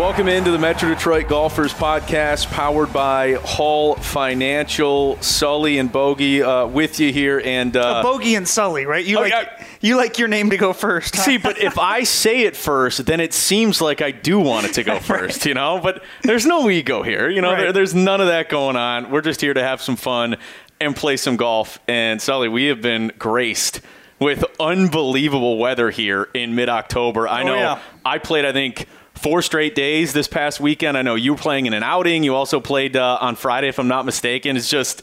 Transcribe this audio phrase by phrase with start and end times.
[0.00, 5.20] Welcome into the Metro Detroit Golfers Podcast, powered by Hall Financial.
[5.20, 9.04] Sully and Bogey uh, with you here, and uh, Bogey and Sully, right?
[9.04, 9.66] You Oh, like yeah.
[9.82, 11.16] you like your name to go first.
[11.16, 14.72] See, but if I say it first, then it seems like I do want it
[14.74, 15.78] to go first, you know?
[15.82, 17.28] But there's no ego here.
[17.28, 17.60] You know, Right.
[17.64, 19.10] there, there's none of that going on.
[19.10, 20.38] We're just here to have some fun
[20.80, 21.78] and play some golf.
[21.86, 23.82] And Sully, we have been graced
[24.18, 27.28] with unbelievable weather here in mid October.
[27.28, 27.80] I Oh, know yeah.
[28.04, 28.86] I played, I think,
[29.22, 30.96] four straight days this past weekend.
[30.96, 32.22] I know you were playing in an outing.
[32.24, 34.56] You also played uh, on Friday, if I'm not mistaken.
[34.56, 35.02] It's just.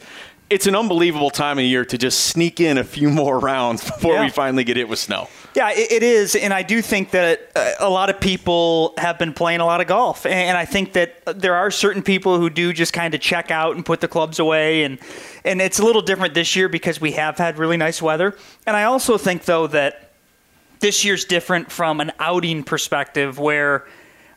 [0.50, 4.14] It's an unbelievable time of year to just sneak in a few more rounds before
[4.14, 4.24] Yeah.
[4.24, 5.28] we finally get hit with snow.
[5.54, 9.18] Yeah, it, it is, and I do think that uh, a lot of people have
[9.18, 12.48] been playing a lot of golf, and I think that there are certain people who
[12.48, 14.98] do just kind of check out and put the clubs away, and
[15.44, 18.34] and it's a little different this year because we have had really nice weather,
[18.66, 20.12] and I also think though that
[20.80, 23.86] this year's different from an outing perspective where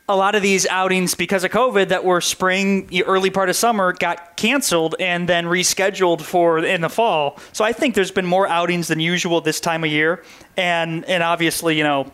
[0.09, 3.93] a lot of these outings because of COVID that were spring, early part of summer
[3.93, 7.39] got canceled and then rescheduled for in the fall.
[7.53, 10.23] So I think there's been more outings than usual this time of year,
[10.57, 12.11] and and obviously you know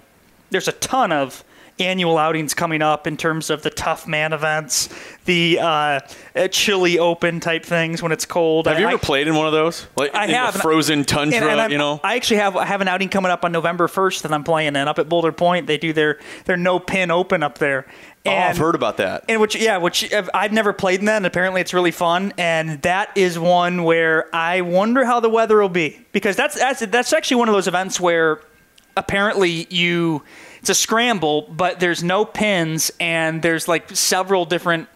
[0.52, 1.44] there's a ton of
[1.80, 4.90] annual outings coming up in terms of the tough man events,
[5.26, 6.00] the uh,
[6.36, 8.66] uh, chilly open type things when it's cold.
[8.68, 9.86] Have you I- ever played in one of those?
[9.96, 10.56] Like I in have.
[10.56, 12.00] frozen tundra, and- and you know?
[12.04, 14.76] I actually have I have an outing coming up on November 1st that I'm playing
[14.76, 15.68] in up at Boulder Pointe.
[15.68, 17.86] They do their their no pin open up there.
[18.26, 19.24] oh, I've heard about that.
[19.30, 22.34] and which, yeah, which I've- I've never played in that, and apparently it's really fun.
[22.38, 26.80] And that is one where I wonder how the weather will be because that's that's
[26.88, 28.40] that's actually one of those events where
[28.96, 30.24] apparently you
[30.68, 34.90] it's a scramble, but there's no pins and there's like several different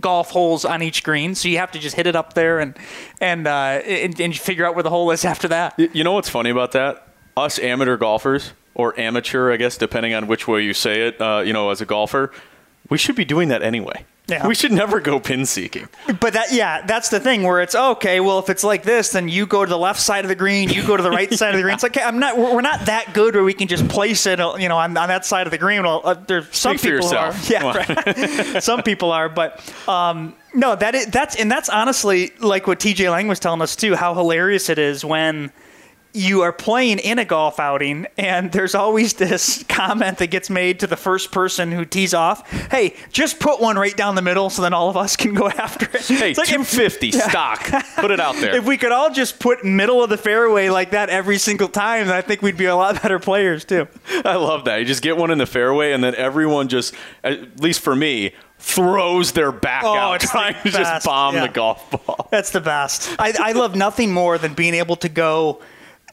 [0.00, 2.74] golf holes on each green, so you have to just hit it up there and
[3.20, 5.78] and uh, and, and figure out where the hole is after that.
[5.78, 7.08] You know what's funny about that?
[7.36, 11.42] Us amateur golfers, or amateur, I guess, depending on which way you say it, uh,
[11.44, 12.32] you know, as a golfer,
[12.88, 14.06] we should be doing that anyway.
[14.28, 14.46] Yeah.
[14.46, 15.88] We should never go pin seeking.
[16.20, 18.20] But that, yeah, that's the thing where it's okay.
[18.20, 20.68] Well, if it's like this, then you go to the left side of the green,
[20.68, 21.74] you go to the right side of the green.
[21.74, 22.38] It's like okay, I'm not.
[22.38, 25.26] We're not that good where we can just place it, you know, on, on that
[25.26, 25.82] side of the green.
[25.82, 27.34] Well, uh, there's some Speak people are.
[27.48, 28.62] Yeah, right.
[28.62, 33.10] some people are, but um, no, that is that's and that's honestly like what TJ
[33.10, 33.96] Lang was telling us too.
[33.96, 35.50] How hilarious it is when
[36.14, 40.78] you are playing in a golf outing and there's always this comment that gets made
[40.80, 44.50] to the first person who tees off hey just put one right down the middle
[44.50, 47.62] so then all of us can go after it Hey, It's like if- 250 stock.
[47.96, 48.54] Put it out there.
[48.58, 52.06] if we could all just put middle of the fairway like that every single time
[52.08, 53.88] then i think we'd be a lot better players too
[54.24, 54.76] I love that.
[54.78, 56.94] You just get one in the fairway, and then everyone just,
[57.24, 61.46] at least for me, throws their back Oh, out trying to just bomb Yeah.
[61.46, 62.28] the golf ball.
[62.30, 63.14] That's the best.
[63.18, 65.60] I, I love nothing more than being able to go.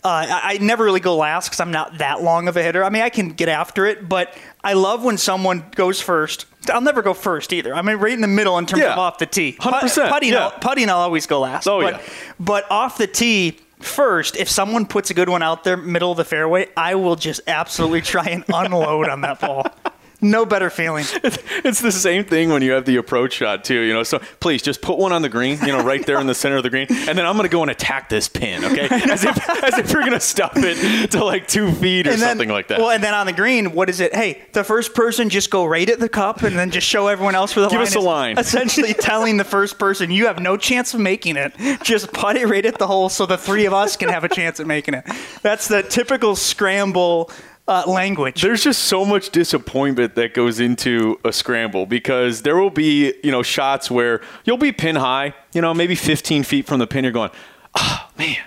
[0.03, 2.83] Uh, I, I never really go last because I'm not that long of a hitter.
[2.83, 4.33] I mean, I can get after it, but
[4.63, 6.45] I love when someone goes first.
[6.71, 7.73] I'll never go first either.
[7.73, 8.93] I mean, right in the middle in terms Yeah.
[8.93, 9.57] of off the tee.
[9.59, 10.45] 100%, Putting, yeah.
[10.45, 11.67] I'll, putting, I'll always go last.
[11.67, 12.01] Oh, but, yeah.
[12.39, 16.17] But off the tee, first, if someone puts a good one out there, middle of
[16.17, 19.65] the fairway, I will just absolutely try and unload on that ball.
[20.21, 21.05] No better feeling.
[21.61, 24.03] It's the same thing when you have the approach shot too, you know.
[24.03, 26.55] So please just put one on the green, you know, right there in the center
[26.55, 28.87] of the green, and then I'm going to go and attack this pin, okay?
[28.91, 32.19] As if as if you're going to stop it to like two feet or then,
[32.19, 32.79] something like that.
[32.79, 34.15] Well, and then on the green, what is it?
[34.15, 37.35] Hey, the first person just go right at the cup and then just show everyone
[37.35, 38.37] else where the Give line Give us a line.
[38.37, 41.53] Essentially telling the first person you have no chance of making it.
[41.83, 44.29] Just put it right at the hole so the three of us can have a
[44.29, 45.05] chance at making it.
[45.41, 47.31] That's the typical scramble
[47.69, 48.41] uh, language.
[48.41, 53.31] There's just so much disappointment that goes into a scramble because there will be, you
[53.31, 57.03] know, shots where you'll be pin high, you know, maybe 15 feet from the pin.
[57.03, 57.29] You're going,
[57.75, 58.37] oh man,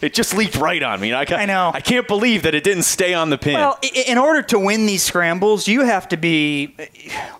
[0.00, 1.12] it just leaped right on me.
[1.14, 1.70] I, ca- I know.
[1.74, 3.54] I can't believe that it didn't stay on the pin.
[3.54, 6.74] Well, in order to win these scrambles, you have to be.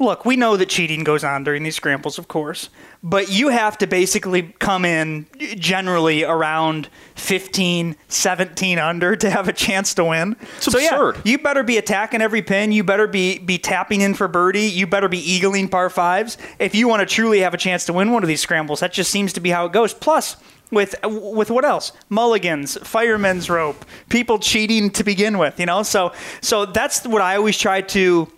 [0.00, 2.70] Look, we know that cheating goes on during these scrambles, of course,
[3.02, 5.26] but you have to basically come in
[5.56, 10.36] generally around 15, 17 under to have a chance to win.
[10.56, 11.16] It's so absurd.
[11.16, 12.72] yeah, you better be attacking every pin.
[12.72, 14.66] You better be be tapping in for birdie.
[14.66, 17.92] You better be eagling par fives if you want to truly have a chance to
[17.92, 18.80] win one of these scrambles.
[18.80, 19.92] That just seems to be how it goes.
[19.94, 20.36] Plus.
[20.70, 21.92] With with what else?
[22.10, 25.82] Mulligans, fireman's rope, people cheating to begin with, you know.
[25.82, 26.12] So
[26.42, 28.30] so that's what I always try to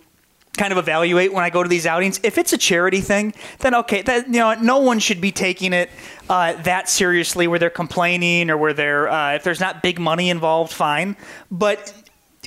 [0.57, 2.19] kind of evaluate when I go to these outings.
[2.23, 5.73] If it's a charity thing, then okay, that you know, no one should be taking
[5.73, 5.89] it
[6.29, 10.29] uh, that seriously, where they're complaining or where they're uh, if there's not big money
[10.29, 11.17] involved, fine.
[11.49, 11.93] But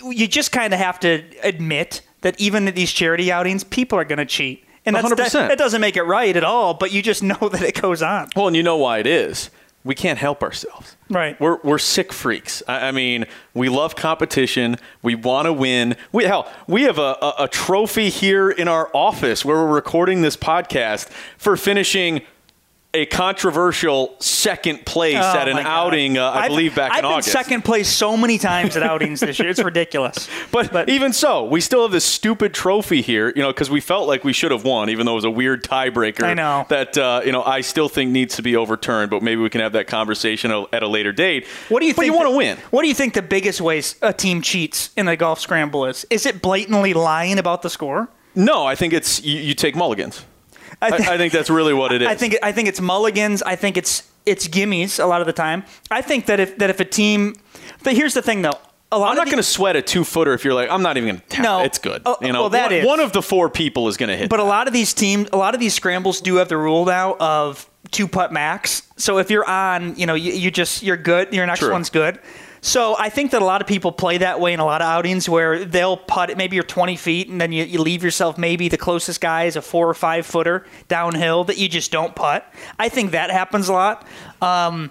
[0.02, 4.04] you just kind of have to admit that even at these charity outings, people are
[4.04, 4.64] going to cheat.
[4.86, 5.32] And that's, 100%.
[5.32, 8.02] that, that doesn't make it right at all, but you just know that it goes
[8.02, 8.28] on.
[8.36, 9.50] Well, and you know why it is.
[9.84, 10.96] We can't help ourselves.
[11.10, 11.38] Right.
[11.38, 12.62] We're, we're sick freaks.
[12.66, 14.76] I, I mean, we love competition.
[15.02, 15.96] We want to win.
[16.10, 20.22] We hell, we have a, a, a trophy here in our office where we're recording
[20.22, 22.22] this podcast for finishing
[22.94, 27.02] a controversial second place Oh, at an outing, uh, I I've- believe, back I've in
[27.04, 27.28] been August.
[27.32, 29.48] second place so many times at outings this year.
[29.50, 30.28] It's ridiculous.
[30.50, 34.06] But, even so, we still have this stupid trophy here, you know, because we felt
[34.06, 36.22] like we should have won, even though it was a weird tiebreaker.
[36.24, 36.64] I know.
[36.68, 39.10] that uh, you know I still think needs to be overturned.
[39.10, 41.46] But maybe we can have that conversation at a later date.
[41.68, 42.12] What do you But think?
[42.12, 42.56] you want to win.
[42.70, 46.06] What do you think the biggest ways a team cheats in a golf scramble is?
[46.10, 48.08] Is it blatantly lying about the score?
[48.36, 50.24] No, I think it's you, you take mulligans.
[50.80, 52.08] I, thi- I think that's really what it is.
[52.08, 53.42] I think I think it's mulligans.
[53.42, 55.64] I think it's it's gimmies a lot of the time.
[55.90, 57.34] I think that if that if a team,
[57.82, 58.58] but here's the thing though.
[58.92, 60.96] A lot I'm not going to sweat a two footer if you're like I'm not
[60.96, 61.42] even going to.
[61.42, 61.60] No.
[61.62, 62.02] it's good.
[62.06, 62.86] Oh, you know, well, that one, is.
[62.86, 64.30] one of the four people is going to hit.
[64.30, 66.84] But a lot of these teams, a lot of these scrambles do have the rule
[66.84, 68.82] now of two putt max.
[68.96, 71.32] So if you're on, you know, you, you just you're good.
[71.34, 71.72] Your next True.
[71.72, 72.20] one's good.
[72.64, 74.86] So I think that a lot of people play that way in a lot of
[74.86, 76.34] outings where they'll putt.
[76.34, 79.56] Maybe you're 20 feet, and then you, you leave yourself maybe the closest guy is
[79.56, 82.50] a four or five footer downhill that you just don't putt.
[82.78, 84.06] I think that happens a lot.
[84.40, 84.90] Um,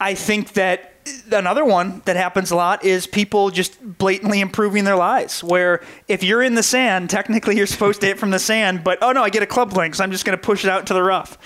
[0.00, 0.91] I think that
[1.30, 5.42] another one that happens a lot is people just blatantly improving their lies.
[5.42, 8.98] Where if you're in the sand, technically you're supposed to hit from the sand, but
[9.02, 10.86] oh no, I get a club length, so I'm just going to push it out
[10.86, 11.38] to the rough.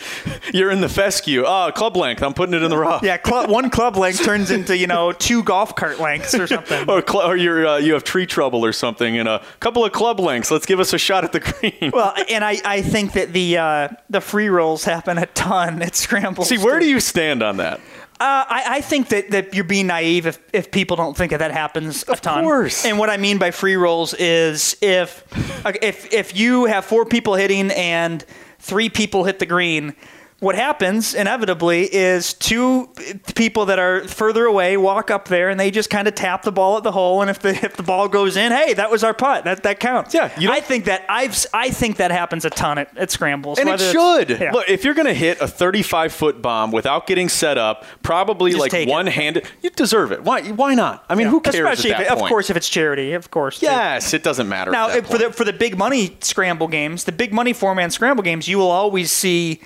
[0.54, 1.44] you're in the fescue.
[1.46, 2.22] Oh, club length.
[2.22, 3.02] I'm putting it in the rough.
[3.02, 6.88] Yeah, one club length turns into you know two golf cart lengths or something.
[6.88, 9.92] Or, cl- or you're uh, you have tree trouble or something, and a couple of
[9.92, 10.50] club lengths.
[10.50, 11.90] Let's give us a shot at the green.
[11.92, 15.96] Well, and I, I think that the uh, the free rolls happen a ton at
[15.96, 16.48] scrambles.
[16.48, 16.86] See, where too.
[16.86, 17.80] do you stand on that?
[18.18, 21.38] Uh, I, I think that, that you're being naive if, if people don't think that
[21.38, 22.44] that happens a ton.
[22.44, 22.86] course.
[22.86, 25.22] And what I mean by free rolls is if
[25.82, 28.24] if if you have four people hitting and
[28.58, 29.94] three people hit the green,
[30.40, 32.90] what happens inevitably is two
[33.34, 36.52] people that are further away walk up there and they just kind of tap the
[36.52, 37.22] ball at the hole.
[37.22, 39.44] And if the if the ball goes in, hey, that was our putt.
[39.44, 40.12] That that counts.
[40.12, 43.58] Yeah, I think that I've I think that happens a ton at, at scrambles.
[43.58, 44.28] And it should.
[44.40, 44.52] yeah.
[44.52, 48.50] Look, if you're going to hit a 35 foot bomb without getting set up, probably
[48.52, 50.22] Just like one handed, you deserve it.
[50.22, 50.42] Why?
[50.50, 51.06] Why not?
[51.08, 53.62] I mean, who cares Especially if, of course if it's charity, of course.
[53.62, 54.70] Yes, it doesn't matter.
[54.70, 57.54] Now, at that if- for the for the big money scramble games, the big money
[57.54, 59.62] four man scramble games, you will always see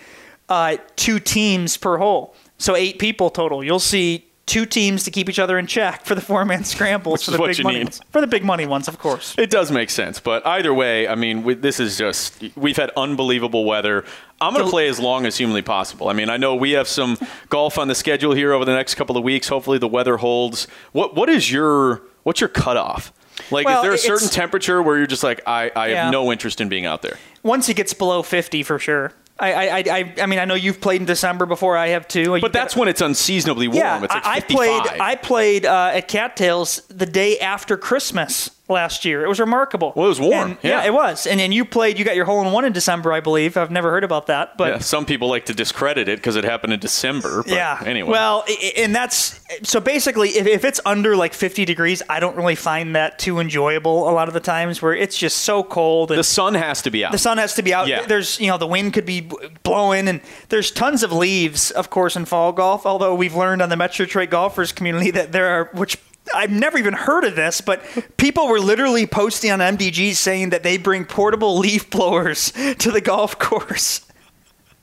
[0.50, 3.64] uh, two teams per hole, so eight people total.
[3.64, 7.23] You'll see two teams to keep each other in check for the four man scrambles
[7.25, 7.85] for the big money need.
[7.85, 8.00] ones.
[8.11, 9.35] For the big money ones, of course.
[9.38, 12.91] It does make sense, but either way, I mean, we, this is just we've had
[12.97, 14.05] unbelievable weather.
[14.41, 16.08] I'm going to play as long as humanly possible.
[16.08, 17.17] I mean, I know we have some
[17.49, 19.49] golf on the schedule here over the next couple of weeks.
[19.49, 20.67] Hopefully, the weather holds.
[20.93, 23.12] What what is your what's your cutoff?
[23.50, 26.05] Like, Well, is there a certain temperature where you're just like, I, I Yeah.
[26.05, 27.17] have no interest in being out there?
[27.43, 29.12] Once it gets below fifty, for sure.
[29.41, 31.77] I I, I, mean, I know you've played in December before.
[31.77, 32.41] I have too.
[32.41, 33.79] But that's when it's unseasonably warm.
[33.79, 34.83] Yeah, it's like I, I played.
[35.01, 39.25] I played uh, at Cattails the day after Christmas last year.
[39.25, 39.93] It was remarkable.
[39.95, 40.85] Well, it was warm, And- yeah.
[40.85, 41.27] it was.
[41.27, 41.99] And then you played.
[41.99, 43.57] You got your hole in one in December, I believe.
[43.57, 46.45] I've never heard about that, but yeah, some people like to discredit it because it
[46.45, 47.43] happened in December.
[47.43, 47.83] But yeah.
[47.85, 48.11] Anyway.
[48.11, 48.45] Well,
[48.77, 52.95] and that's so basically, if, if it's under like 50 degrees, I don't really find
[52.95, 56.11] that too enjoyable a lot of the times where it's just so cold.
[56.11, 57.12] And the sun has to be out.
[57.12, 57.89] the sun has to be out.
[57.89, 58.07] Yeah.
[58.07, 59.29] There's, you know, the wind could be
[59.62, 62.87] blowing, and there's tons of leaves, of course, in fall golf.
[62.87, 65.99] Although we've learned on the Metro Detroit golfers community that there are, which
[66.35, 67.83] I've never even heard of this, but
[68.17, 73.01] people were literally posting on MDG saying that they bring portable leaf blowers to the
[73.01, 74.07] golf course.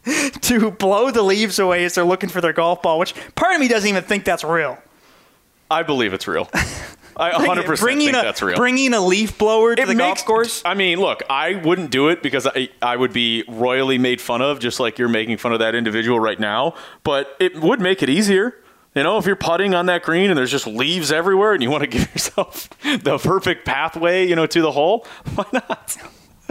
[0.44, 3.60] To blow the leaves away as they're looking for their golf ball, which part of
[3.60, 4.77] me doesn't even think that's real.
[5.70, 6.50] I believe it's real.
[7.18, 8.56] I 100% bringing think a that's real.
[8.56, 10.62] bringing a leaf blower to it the makes, golf course.
[10.63, 14.42] I mean, look, I wouldn't do it because I, I would be royally made fun
[14.42, 16.75] of, just like you're making fun of that individual right now.
[17.04, 18.56] But it would make it easier.
[18.98, 21.70] You know, if you're putting on that green and there's just leaves everywhere and you
[21.70, 25.96] want to give yourself the perfect pathway, you know, to the hole, why not?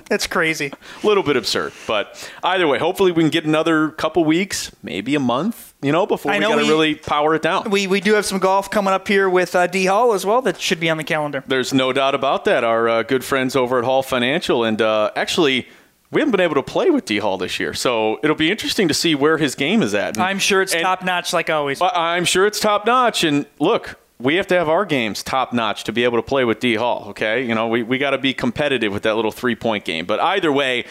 [0.09, 0.73] That's crazy.
[1.03, 1.73] A little bit absurd.
[1.88, 6.07] But either way, hopefully we can get another couple weeks, maybe a month, you know,
[6.07, 7.69] before I we got to really power it down.
[7.69, 10.41] We we do have some golf coming up here with uh, D Hall as well.
[10.43, 11.43] That should be on the calendar.
[11.49, 12.62] There's no doubt about that.
[12.62, 15.67] Our uh, good friends over at Hall Financial, and uh, actually,
[16.10, 18.88] we haven't been able to play with D Hall this year, so it'll be interesting
[18.88, 20.16] to see where his game is at.
[20.16, 21.80] And- I'm sure it's top notch, like always.
[21.82, 23.25] I'm sure it's top notch.
[23.25, 26.44] And look, we have to have our games top notch to be able to play
[26.44, 27.06] with D Hall.
[27.08, 30.06] Okay, you know we, we got to be competitive with that little three point game.
[30.06, 30.86] But either way,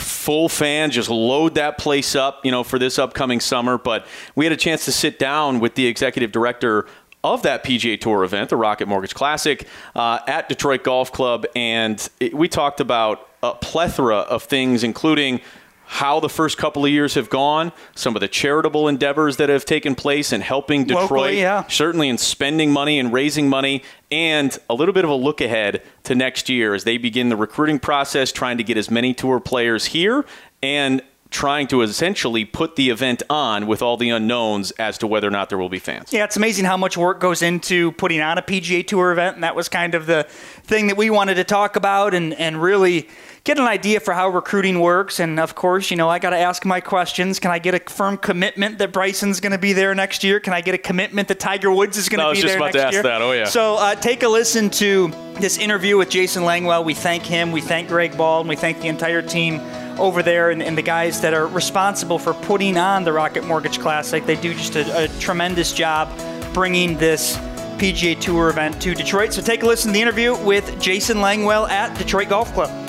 [0.00, 3.78] full fan, just load that place up, you know, for this upcoming summer.
[3.78, 6.86] But we had a chance to sit down with the executive director
[7.24, 12.08] of that PGA Tour event, the Rocket Mortgage Classic, uh, at Detroit Golf Club, and
[12.20, 15.40] it, we talked about a plethora of things, including
[15.86, 19.64] how the first couple of years have gone, some of the charitable endeavors that have
[19.64, 21.64] taken place in helping Detroit, Locally, yeah.
[21.68, 25.82] certainly in spending money and raising money, and a little bit of a look ahead
[26.02, 29.38] to next year as they begin the recruiting process, trying to get as many tour
[29.38, 30.24] players here
[30.62, 35.26] and trying to essentially put the event on with all the unknowns as to whether
[35.26, 36.12] or not there will be fans.
[36.12, 39.44] Yeah, it's amazing how much work goes into putting on a PGA Tour event, and
[39.44, 40.24] that was kind of the
[40.62, 43.08] thing that we wanted to talk about and, and really
[43.46, 45.20] get an idea for how recruiting works.
[45.20, 47.38] And of course, you know, I got to ask my questions.
[47.38, 50.40] Can I get a firm commitment that Bryson's going to be there next year?
[50.40, 52.62] Can I get a commitment that Tiger Woods is going to be there next year?
[52.62, 53.02] I was just about to ask year?
[53.04, 53.22] That.
[53.22, 53.44] Oh, yeah.
[53.44, 56.84] So uh, take a listen to this interview with Jason Langwell.
[56.84, 57.52] We thank him.
[57.52, 59.60] We thank Greg Ball, and we thank the entire team
[59.96, 63.78] over there and, and, the guys that are responsible for putting on the Rocket Mortgage
[63.78, 64.26] Classic.
[64.26, 66.10] They do just a, a tremendous job
[66.52, 67.38] bringing this
[67.78, 69.32] PGA Tour event to Detroit.
[69.32, 72.85] So take a listen to the interview with Jason Langwell at Detroit Golf Club.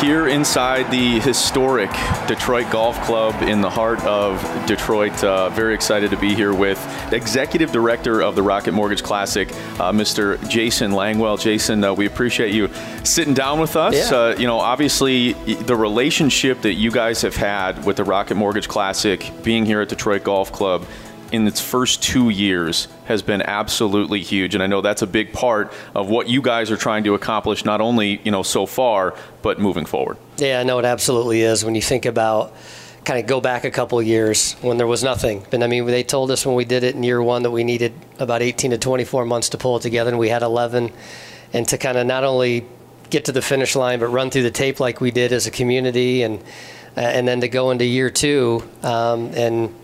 [0.00, 1.90] Here inside the historic
[2.26, 6.78] Detroit Golf Club in the heart of Detroit, uh, very excited to be here with
[7.12, 10.40] Executive Director of the Rocket Mortgage Classic, uh, Mr.
[10.48, 11.38] Jason Langwell.
[11.38, 12.70] Jason, uh, we appreciate you
[13.04, 14.10] sitting down with us.
[14.10, 14.16] Yeah.
[14.16, 18.68] Uh, you know, obviously, the relationship that you guys have had with the Rocket Mortgage
[18.68, 20.86] Classic, being here at Detroit Golf Club,
[21.32, 24.54] in its first two years has been absolutely huge.
[24.54, 27.64] And i know that's a big part of what you guys are trying to accomplish
[27.64, 30.16] not only you know so far but moving forward.
[30.36, 31.64] Yeah no it absolutely is.
[31.64, 32.54] When you think about
[33.04, 35.46] kind of go back a couple years when there was nothing.
[35.52, 37.64] And i mean they told us when we did it in year one that we
[37.64, 40.92] needed about 18 to 24 months to pull it together and we had 11
[41.52, 42.66] and to kind of not only
[43.08, 45.50] get to the finish line but run through the tape like we did as a
[45.50, 46.42] community and
[46.96, 49.74] uh, and then to go into year two um, and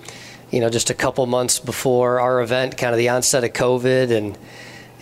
[0.57, 4.11] you know, just a couple months before our event, kind of the onset of COVID,
[4.11, 4.39] and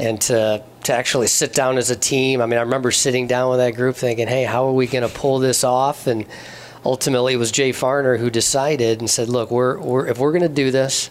[0.01, 2.43] and to to actually sit down as a team.
[2.43, 5.09] I mean, I remember sitting down with that group, thinking, "Hey, how are we going
[5.09, 6.27] to pull this off?" And
[6.85, 10.43] ultimately, it was Jay Farner who decided and said, "Look, we're, we're if we're going
[10.43, 11.09] to do this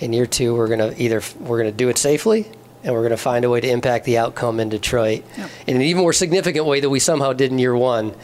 [0.00, 2.50] in year two, we're going to either we're going to do it safely."
[2.82, 5.50] And we're going to find a way to impact the outcome in Detroit yep.
[5.66, 8.14] in an even more significant way that we somehow did in year one.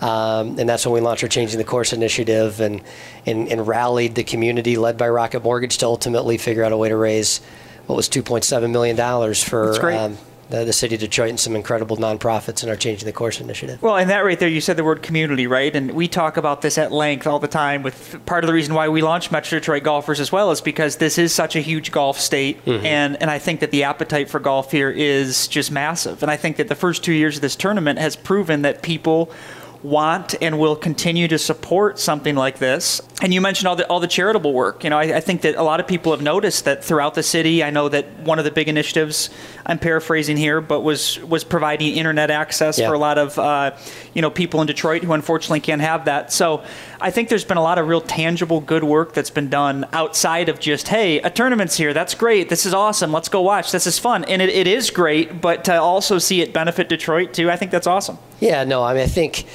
[0.00, 2.80] Um, and that's when we launched our Changing the Course initiative and,
[3.26, 6.88] and, and rallied the community led by Rocket Mortgage to ultimately figure out a way
[6.88, 7.40] to raise
[7.86, 10.16] what was $2.7 million for um,
[10.48, 13.82] the, the, city of Detroit and some incredible nonprofits in our Changing the Course initiative.
[13.82, 15.74] Well, and that right there, you said the word community, right?
[15.74, 17.82] And we talk about this at length all the time.
[17.82, 20.96] With part of the reason why we launched Metro Detroit Golfers as well is because
[20.96, 22.84] this is such a huge golf state, mm-hmm.
[22.84, 26.22] and and I think that the appetite for golf here is just massive.
[26.22, 29.32] And I think that the first two years of this tournament has proven that people
[29.82, 33.00] want and will continue to support something like this.
[33.22, 34.84] And you mentioned all the all the charitable work.
[34.84, 37.22] You know, I, I, think that a lot of people have noticed that throughout the
[37.22, 37.64] city.
[37.64, 39.30] I know that one of the big initiatives,
[39.64, 42.88] I'm paraphrasing here, but was was providing internet access yeah.
[42.88, 43.76] for a lot of uh,
[44.12, 46.32] you know people in Detroit who unfortunately can't have that.
[46.32, 46.62] So
[47.00, 50.48] I think there's been a lot of real tangible good work that's been done outside
[50.48, 51.92] of just hey, a tournament's here.
[51.94, 52.48] That's great.
[52.48, 53.12] This is awesome.
[53.12, 53.72] Let's go watch.
[53.72, 55.40] This is fun, and it, it is great.
[55.40, 58.18] But to also see it benefit Detroit too, I think that's awesome.
[58.40, 59.46] Yeah, no, I mean I think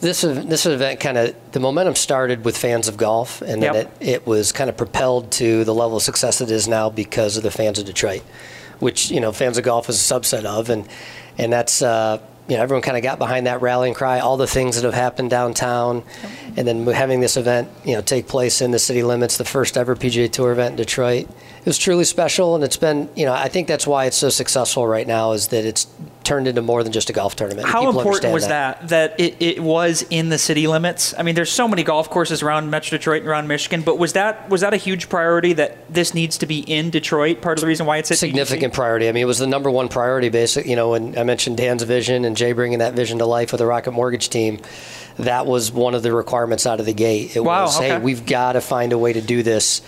[0.00, 3.96] this this event kind of the momentum started with fans of golf, and then Yep.
[4.00, 7.36] it, it was kind of propelled to the level of success it is now because
[7.36, 8.22] of the fans of Detroit,
[8.78, 10.88] which you know fans of golf is a subset of, and
[11.38, 12.18] and that's uh,
[12.50, 14.94] you know everyone kind of got behind that rallying cry, all the things that have
[14.94, 16.02] happened downtown,
[16.56, 19.76] and then having this event you know take place in the city limits, the first
[19.76, 21.28] ever PGA Tour event in Detroit.
[21.60, 24.30] It was truly special, and it's been you know I think that's why it's so
[24.30, 25.86] successful right now is that it's
[26.30, 27.66] turned into more than just a golf tournament.
[27.66, 28.86] How People important was that.
[28.90, 31.12] that it, it was in the city limits?
[31.18, 34.12] I mean, there's so many golf courses around Metro Detroit and around Michigan, but was
[34.12, 37.42] that was that a huge priority that this needs to be in Detroit?
[37.42, 39.08] Part of the reason why it's at significant priority.
[39.08, 40.28] I mean, it was the number one priority.
[40.28, 43.50] Basic, you know, when I mentioned Dan's vision and Jay bringing that vision to life
[43.50, 44.60] with the Rocket Mortgage team,
[45.18, 47.34] that was one of the requirements out of the gate.
[47.34, 49.82] It Wow, was, hey, we've got to find a way to do this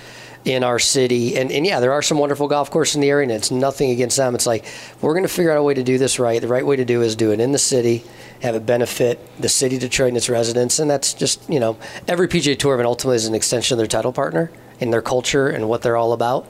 [0.44, 1.36] in our city.
[1.36, 3.90] And, and yeah, there are some wonderful golf courses in the area, and it's nothing
[3.90, 4.34] against them.
[4.34, 4.64] It's like
[5.00, 6.40] we're going to figure out a way to do this right.
[6.40, 8.04] The right way to do is do it in the city,
[8.42, 11.76] have it benefit the city Detroit and its residents, and that's just you know
[12.08, 15.48] every PGA Tour event ultimately is an extension of their title partner and their culture
[15.48, 16.46] and what they're all about.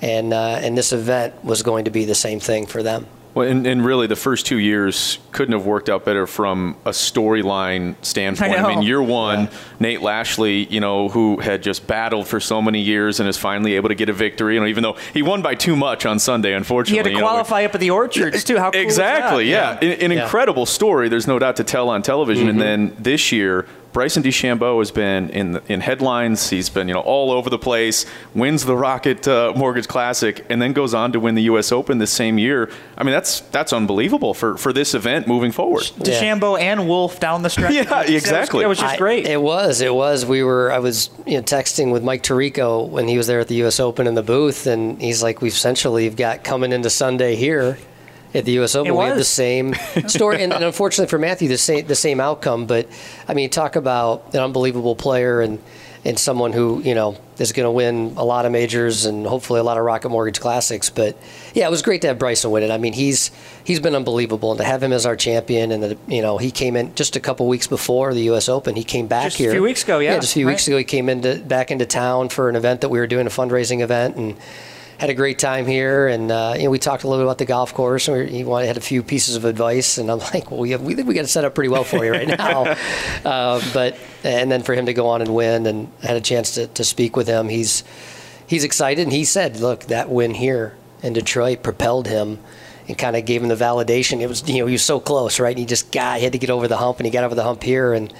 [0.00, 3.06] And uh, and this event was going to be the same thing for them.
[3.38, 6.90] Well, and, and really, the first two years couldn't have worked out better from a
[6.90, 8.52] storyline standpoint.
[8.52, 12.60] I I, mean, year one, Nate Lashley, you know, who had just battled for so
[12.60, 14.54] many years and is finally able to get a victory.
[14.54, 16.94] You know, even though he won by too much on Sunday, unfortunately.
[16.94, 18.58] He had to you know, qualify up at the Orchards too.
[18.58, 19.82] How cool was exactly, that?
[19.84, 19.92] yeah.
[19.92, 20.24] An, an Yeah.
[20.24, 21.08] incredible story.
[21.08, 22.48] There's no doubt to tell on television.
[22.48, 22.60] Mm-hmm.
[22.60, 23.66] And then this year,
[23.98, 26.50] Bryson DeChambeau has been in the, in headlines.
[26.50, 28.06] He's been you know all over the place.
[28.32, 31.72] Wins the Rocket uh, Mortgage Classic, and then goes on to win the U.S.
[31.72, 32.70] Open this same year.
[32.96, 35.82] I mean, that's that's unbelievable for for this event moving forward.
[35.82, 37.72] DeChambeau and Wolff down the stretch.
[37.74, 38.62] Yeah, That was- exactly.
[38.62, 39.26] That was just I- great.
[39.26, 39.80] It was.
[39.80, 40.24] It was.
[40.24, 40.70] We were.
[40.70, 43.80] I was you know, texting with Mike Tirico when he was there at the U.S.
[43.80, 47.76] Open in the booth, and he's like, "We've essentially have got coming into Sunday here."
[48.34, 48.74] At the U.S.
[48.74, 49.74] Open, It we had the same
[50.06, 52.66] story, and, and unfortunately for Matthew, the same the same outcome.
[52.66, 52.86] But
[53.26, 55.58] I mean, talk about an unbelievable player and
[56.04, 59.60] and someone who you know is going to win a lot of majors and hopefully
[59.60, 60.90] a lot of Rocket Mortgage Classics.
[60.90, 61.16] But
[61.54, 62.70] yeah, it was great to have Bryson win it.
[62.70, 63.30] I mean, he's
[63.64, 66.50] he's been unbelievable, and to have him as our champion, and that you know he
[66.50, 68.48] came in just a couple weeks before the U.S.
[68.48, 68.76] Open.
[68.76, 69.50] He came back here.
[69.50, 70.76] A few weeks ago, yeah, just a few weeks ago.
[70.76, 73.80] He came into back into town for an event that we were doing, a fundraising
[73.80, 74.36] event, and
[74.98, 76.08] had a great time here.
[76.08, 78.08] And uh, you know, we talked a little bit about the golf course.
[78.08, 80.72] And we, he wanted, had a few pieces of advice, and I'm like, well, we,
[80.72, 82.76] have, we think we got it set up pretty well for you right now.
[83.24, 86.20] uh, but and then for him to go on and win, and I had a
[86.20, 87.48] chance to, to speak with him.
[87.48, 87.84] He's
[88.46, 92.38] he's excited, and he said, look, that win here in Detroit propelled him.
[92.88, 94.22] And kind of gave him the validation.
[94.22, 95.50] It was, you know, he was so close, right?
[95.50, 97.34] And he just got, he had to get over the hump, and he got over
[97.34, 98.10] the hump here, and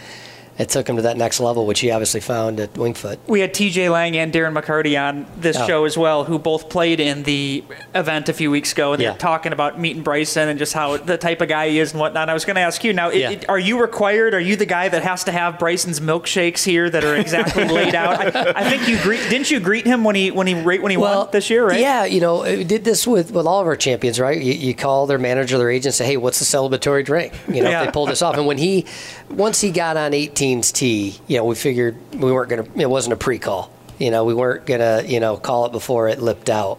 [0.59, 3.19] it took him to that next level, which he obviously found at Winged Foot.
[3.29, 5.67] we had TJ Lang and Darren McCarty on this Oh.
[5.67, 7.63] show as well, who both played in the
[7.95, 8.93] event a few weeks ago.
[8.93, 9.11] And Yeah.
[9.11, 12.01] they're talking about meeting Bryson and just how the type of guy he is and
[12.01, 12.29] whatnot.
[12.29, 13.31] I was going to ask you now, Yeah.
[13.31, 14.35] it- are you required?
[14.35, 17.95] Are you the guy that has to have Bryson's milkshakes here that are exactly laid
[17.95, 18.35] out?
[18.37, 20.97] I, I think you greet, didn't you greet him when he when he when he
[20.97, 21.79] won this year, right?
[21.81, 24.41] Yeah, you know, we did this with, with all of our champions, right?
[24.41, 27.33] You, you call their manager, their agent, say, hey, what's the celebratory drink?
[27.47, 27.81] You know, Yeah.
[27.83, 28.37] if they pulled this off.
[28.37, 28.87] And when he,
[29.31, 30.15] once he got on
[30.57, 33.73] 18's tee, you know, we figured we weren't going to, it wasn't a pre call.
[33.99, 36.79] You know, we weren't going to, you know, call it before it lipped out.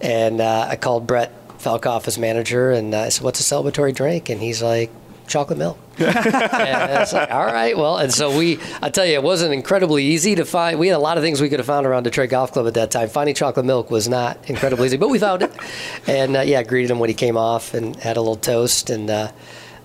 [0.00, 3.94] And uh, I called Brett Falkoff, his manager, and uh, I said, what's a celebratory
[3.94, 4.28] drink?
[4.28, 4.90] And he's like,
[5.28, 5.78] chocolate milk.
[5.98, 9.52] and I was like, all right, well, and so we, I tell you, it wasn't
[9.52, 10.78] incredibly easy to find.
[10.78, 12.74] We had a lot of things we could have found around Detroit Golf Club at
[12.74, 13.08] that time.
[13.08, 15.52] Finding chocolate milk was not incredibly easy, but we found it.
[16.06, 18.90] And uh, yeah, greeted him when he came off and had a little toast.
[18.90, 19.32] And uh,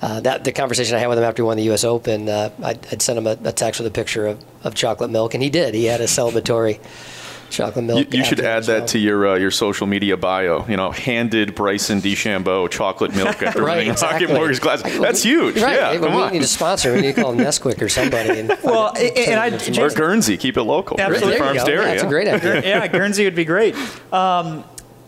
[0.03, 1.83] uh, that the conversation I had with him after he won the U.S.
[1.85, 5.09] Open, uh, I'd, I'd sent him a, a text with a picture of, of chocolate
[5.09, 5.73] milk, and he did.
[5.73, 6.79] He had a celebratory
[7.49, 8.13] chocolate milk.
[8.13, 10.65] you should add that to your uh, your social media bio.
[10.67, 14.25] You know, handed Bryson DeChambeau chocolate milk after Right, winning exactly.
[14.25, 14.91] Rocket Mortgage Classic.
[14.99, 15.61] That's huge.
[15.61, 15.75] Right.
[15.75, 16.33] Yeah, Hey, but come we on.
[16.33, 16.93] need a sponsor.
[16.93, 18.39] We need to call Nesquik or somebody.
[18.39, 20.99] And Well, and- and I- or Guernsey, keep it local.
[20.99, 21.37] Absolutely.
[21.37, 21.65] there you Farms go.
[21.67, 21.85] Dairy.
[21.85, 22.61] Yeah, that's a great idea.
[22.63, 23.75] yeah, Guernsey would be great.
[24.11, 24.63] Um,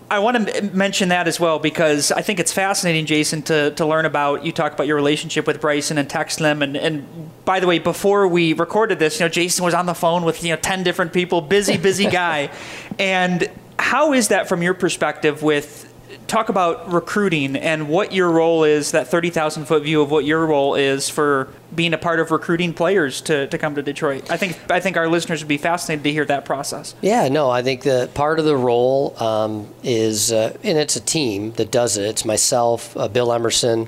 [0.10, 3.72] I want to m- mention that as well because I think it's fascinating, Jason, to,
[3.72, 4.46] to learn about.
[4.46, 7.08] You talk about your relationship with Bryson and text them, and, and
[7.44, 10.44] by the way, before we recorded this, you know, Jason was on the phone with
[10.44, 12.52] you know ten different people, busy, busy guy.
[13.00, 15.44] and how is that from your perspective?
[15.44, 15.85] With
[16.28, 20.25] talk about recruiting and what your role is, that thirty thousand foot view of what
[20.25, 24.32] your role is for being a part of recruiting players to, to come to Detroit.
[24.32, 26.95] I think I think our listeners would be fascinated to hear that process.
[27.01, 31.01] Yeah, no, I think that part of the role um, is, uh, and it's a
[31.01, 32.06] team that does it.
[32.06, 33.88] It's myself, uh, Bill Emerson,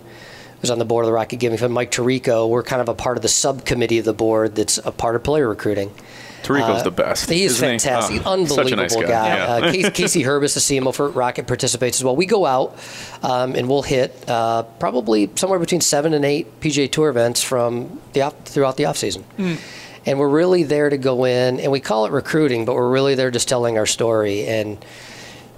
[0.61, 2.95] who's on the board of the Rocket Giving Fund, Mike Tirico, we're kind of a
[2.95, 5.93] part of the subcommittee of the board that's a part of player recruiting.
[6.43, 7.29] Tirico's Uh, the best.
[7.29, 7.79] He is isn't he?
[7.79, 9.01] fantastic, Oh, unbelievable such a nice guy.
[9.03, 9.35] guy.
[9.35, 9.45] Yeah.
[9.67, 12.15] Uh, Casey, Casey Hurbis, the CMO for Rocket, participates as well.
[12.15, 12.77] We go out
[13.23, 17.99] um, and we'll hit uh, probably somewhere between seven and eight PGA Tour events from
[18.13, 19.25] the off, throughout the off season.
[20.05, 23.15] And we're really there to go in, and we call it recruiting, but we're really
[23.15, 24.47] there just telling our story.
[24.47, 24.77] And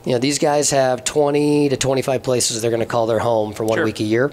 [0.06, 3.54] you know, these guys have 20 to 25 places they're going to call their home
[3.54, 3.86] for one Sure.
[3.86, 4.32] week a year.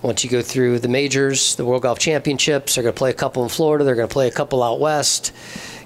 [0.00, 3.14] Once you go through the majors, the World Golf Championships, they're going to play a
[3.14, 3.82] couple in Florida.
[3.84, 5.32] They're going to play a couple out west.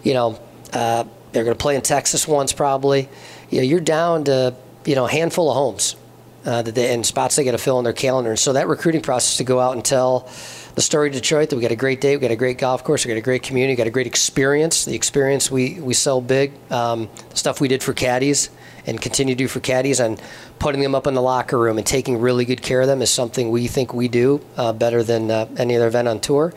[0.03, 0.41] You know,
[0.73, 3.09] uh, they're going to play in Texas once probably.
[3.51, 5.97] You know, you're down to you know a handful of homes
[6.45, 8.31] uh, that they, and spots they got to fill in their calendar.
[8.31, 10.29] And so that recruiting process to go out and tell
[10.75, 12.83] the story of Detroit that we got a great day, we got a great golf
[12.83, 14.85] course, we got a great community, we got a great experience.
[14.85, 16.53] The experience we we sell big.
[16.71, 18.51] Um, stuff we did for caddies
[18.87, 20.21] and continue to do for caddies and
[20.59, 23.11] putting them up in the locker room and taking really good care of them is
[23.11, 26.53] something we think we do uh, better than uh, any other event on tour.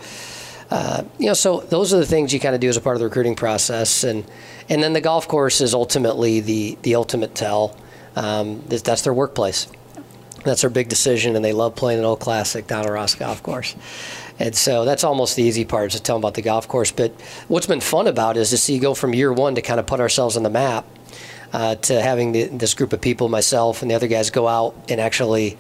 [0.70, 2.96] Uh, you know, so those are the things you kind of do as a part
[2.96, 4.26] of the recruiting process, and
[4.68, 7.78] and then the golf course is ultimately the the ultimate tell.
[8.16, 9.68] Um, that- that's their workplace.
[10.44, 13.42] That's their big decision, and they love playing an old classic down at Ross Golf
[13.44, 13.76] Course.
[14.40, 16.92] And so that's almost the easy part is to tell them about the golf course.
[16.92, 17.12] But
[17.48, 20.00] what's been fun about is to see go from year one to kind of put
[20.00, 20.86] ourselves on the map
[21.54, 24.76] uh, to having the, this group of people, myself and the other guys, go out
[24.90, 25.58] and actually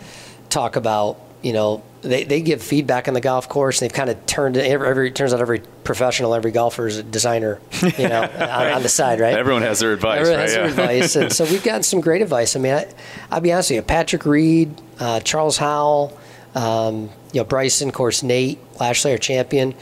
[0.50, 3.82] talk about, you know, they, they give feedback on the golf course.
[3.82, 6.98] And they've kind of turned it, every, every turns out every professional, every golfer is
[6.98, 7.60] a designer,
[7.98, 9.34] you know, on, on the side, right?
[9.34, 10.43] Everyone has their advice, Everyone right?
[10.50, 12.56] has their advice, and so we've gotten some great advice.
[12.56, 12.88] I mean, I,
[13.32, 16.17] I'll be honest with you, Patrick Reed, uh, Charles Howell,
[16.54, 19.74] um, you know, Bryson, of course, Nate, Lashley, our champion.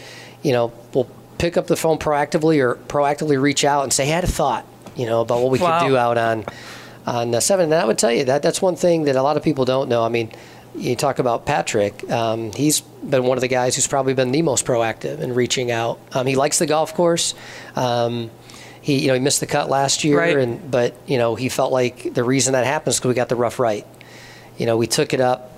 [0.41, 4.11] You know, will pick up the phone proactively or proactively reach out and say, "Hey,
[4.11, 5.79] I had a thought," you know, about what we Wow.
[5.79, 6.45] could do out on
[7.05, 7.65] on uh, seven.
[7.71, 9.87] And I would tell you that that's one thing that a lot of people don't
[9.89, 10.03] know.
[10.03, 10.31] I mean.
[10.75, 12.09] You talk about Patrick.
[12.09, 15.69] Um, he's been one of the guys who's probably been the most proactive in reaching
[15.71, 15.99] out.
[16.13, 17.35] Um, he likes the golf course.
[17.75, 18.31] Um,
[18.81, 20.35] he, you know, he missed the cut last year, Right.
[20.37, 23.35] and but you know, he felt like the reason that happens because we got the
[23.35, 23.85] rough right.
[24.57, 25.51] You know, we took it up,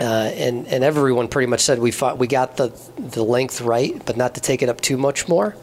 [0.00, 4.00] uh, and and everyone pretty much said we fought, we got the the length right,
[4.06, 5.54] but not to take it up too much more.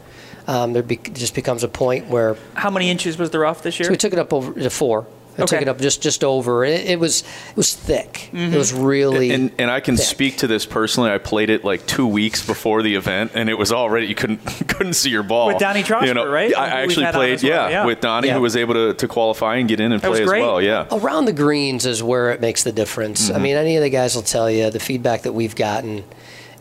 [0.46, 3.78] Um, there be, just becomes a point where How many inches was the rough this
[3.80, 3.86] year?
[3.86, 5.06] so we took it up over to four.
[5.36, 6.64] I took it up just just over.
[6.64, 8.30] It, it was it was thick.
[8.32, 10.06] It was really And, and I can thick.
[10.06, 11.10] speak to this personally.
[11.10, 14.38] I played it like two weeks before the event, and it was already you couldn't
[14.68, 15.48] couldn't see your ball.
[15.48, 16.54] With Donnie Trosper, right?
[16.56, 17.84] I Who we've actually played, well, yeah, yeah.
[17.86, 18.34] with Donnie, Yeah.
[18.34, 20.60] who was able to, to qualify and get in and That play as well.
[20.62, 23.26] Yeah, around the greens is where it makes the difference.
[23.28, 23.36] Mm-hmm.
[23.36, 26.04] I mean, any of the guys will tell you the feedback that we've gotten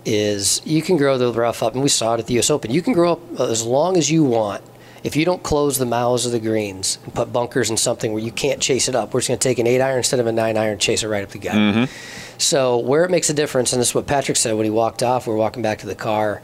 [0.06, 2.50] is you can grow the rough up, and we saw it at the U.S.
[2.50, 2.72] Open.
[2.72, 4.64] You can grow up as long as you want.
[5.04, 8.24] If you don't close the mouths of the greens and put bunkers in something where
[8.24, 10.28] you can't chase it up, we're just going to take an eight iron instead of
[10.28, 11.56] a nine iron, chase it right up the gut.
[11.56, 12.38] Mm-hmm.
[12.38, 15.04] So where it makes a difference, and this is what Patrick said when he walked
[15.04, 15.28] off.
[15.28, 16.42] We were walking back to the car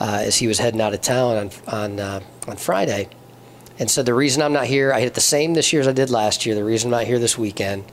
[0.00, 3.08] uh, as he was heading out of town on on uh, on Friday,
[3.78, 5.92] and so the reason I'm not here, I hit the same this year as I
[5.92, 6.54] did last year.
[6.54, 7.84] The reason I'm not here this weekend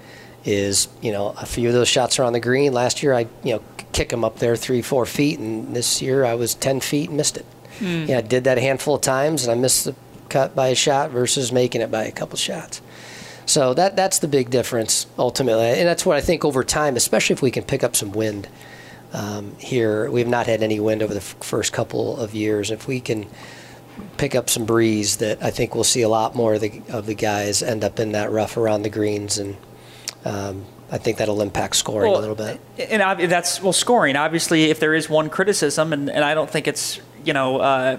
[0.46, 2.74] is, you know, a few of those shots are on the green.
[2.74, 6.26] Last year, I, you know, kick them up there three, four feet, and this year
[6.26, 7.46] I was 10 feet and missed it.
[7.82, 9.96] Yeah, I did that a handful of times, and I missed the
[10.30, 12.82] cut by a shot versus making it by a couple shots.
[13.46, 17.34] So that that's the big difference ultimately, and that's what I think over time, especially
[17.34, 18.48] if we can pick up some wind
[19.12, 20.10] um, here.
[20.10, 22.72] We have not had any wind over the f- first couple of years.
[22.72, 23.28] If we can
[24.18, 27.06] pick up some breeze, that I think we'll see a lot more of the of
[27.06, 29.58] the guys end up in that rough around the greens, and
[30.26, 32.62] um, I think that'll impact scoring a little bit.
[32.78, 34.16] And that's well, scoring.
[34.16, 37.58] Obviously, if there is one criticism, and, and I don't think it's you know.
[37.58, 37.98] Uh,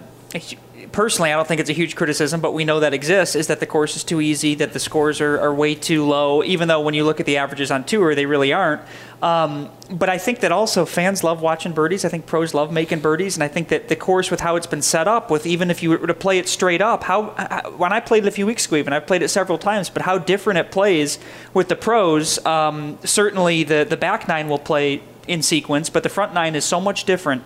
[0.91, 3.35] Personally, I don't think it's a huge criticism, but we know that exists.
[3.37, 6.43] Is that the course is too easy, that the scores are, are way too low,
[6.43, 8.83] even though when you look at the averages on tour, they really aren't.
[9.23, 12.05] Um, but I think that also fans love watching birdies.
[12.05, 14.67] I think pros love making birdies, and I think that the course with how it's
[14.67, 17.71] been set up, with even if you were to play it straight up, how how-
[17.77, 20.03] when I played it a few weeks ago, even I've played it several times, but
[20.03, 21.19] how different it plays
[21.55, 22.45] with the pros.
[22.45, 26.65] Um, certainly, the the back nine will play in sequence, but the front nine is
[26.65, 27.45] so much different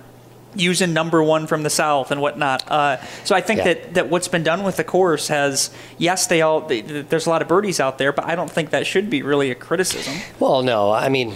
[0.58, 2.68] using number one from the south and whatnot.
[2.70, 3.64] Uh, so I think Yeah.
[3.74, 7.30] that, that what's been done with the course has yes, they all they, there's a
[7.30, 10.14] lot of birdies out there, but I don't think that should be really a criticism.
[10.40, 11.34] Well, no, I mean,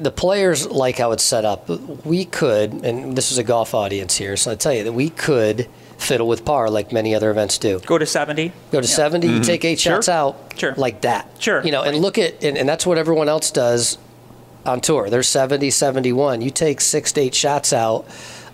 [0.00, 1.68] the players like how it's set up.
[2.04, 5.10] We could, and this is a golf audience here, so I tell you that we
[5.10, 7.78] could fiddle with par like many other events do.
[7.86, 8.52] Go to seventy.
[8.72, 9.94] Go to 70, you take eight Sure.
[9.96, 10.74] shots out Sure.
[10.76, 11.30] like that.
[11.38, 11.62] Sure.
[11.64, 13.96] You know, and look at, and, and that's what everyone else does
[14.66, 15.10] on tour.
[15.10, 16.40] They're 70, 71.
[16.40, 18.06] You take six to eight shots out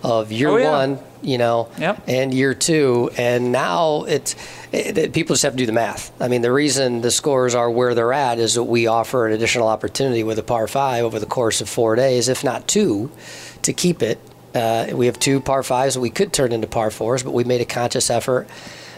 [0.03, 0.71] of year Oh, yeah.
[0.71, 2.01] one you know, Yep.
[2.07, 4.35] and year two, and now it's
[4.71, 6.11] it, it- people just have to do the math.
[6.19, 9.33] I mean, the reason the scores are where they're at is that we offer an
[9.33, 13.11] additional opportunity with a par five over the course of four days, if not two,
[13.61, 14.17] to keep it.
[14.55, 17.43] Uh, we have two par fives that we could turn into par fours, but we
[17.43, 18.47] made a conscious effort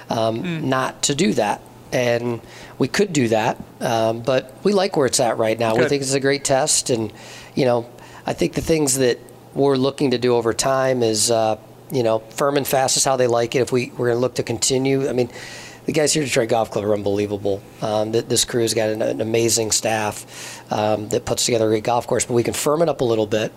[0.10, 1.60] um, not to do that.
[1.92, 2.40] And
[2.84, 5.74] we could do that, um, but we like where it's at right now.
[5.74, 7.14] We think it's a great test, and
[7.56, 7.90] you know,
[8.26, 9.20] I think the things that
[9.54, 11.58] we're looking to do over time is, uh,
[11.94, 13.60] you know, firm and fast is how they like it.
[13.60, 15.32] If we we're going to look to continue, I mean,
[15.86, 17.64] the guys here at Detroit Golf Club are unbelievable.
[17.82, 21.86] Um, th- this crew's got an, an amazing staff um, that puts together a great
[21.86, 23.54] golf course, but we can firm it up a little bit.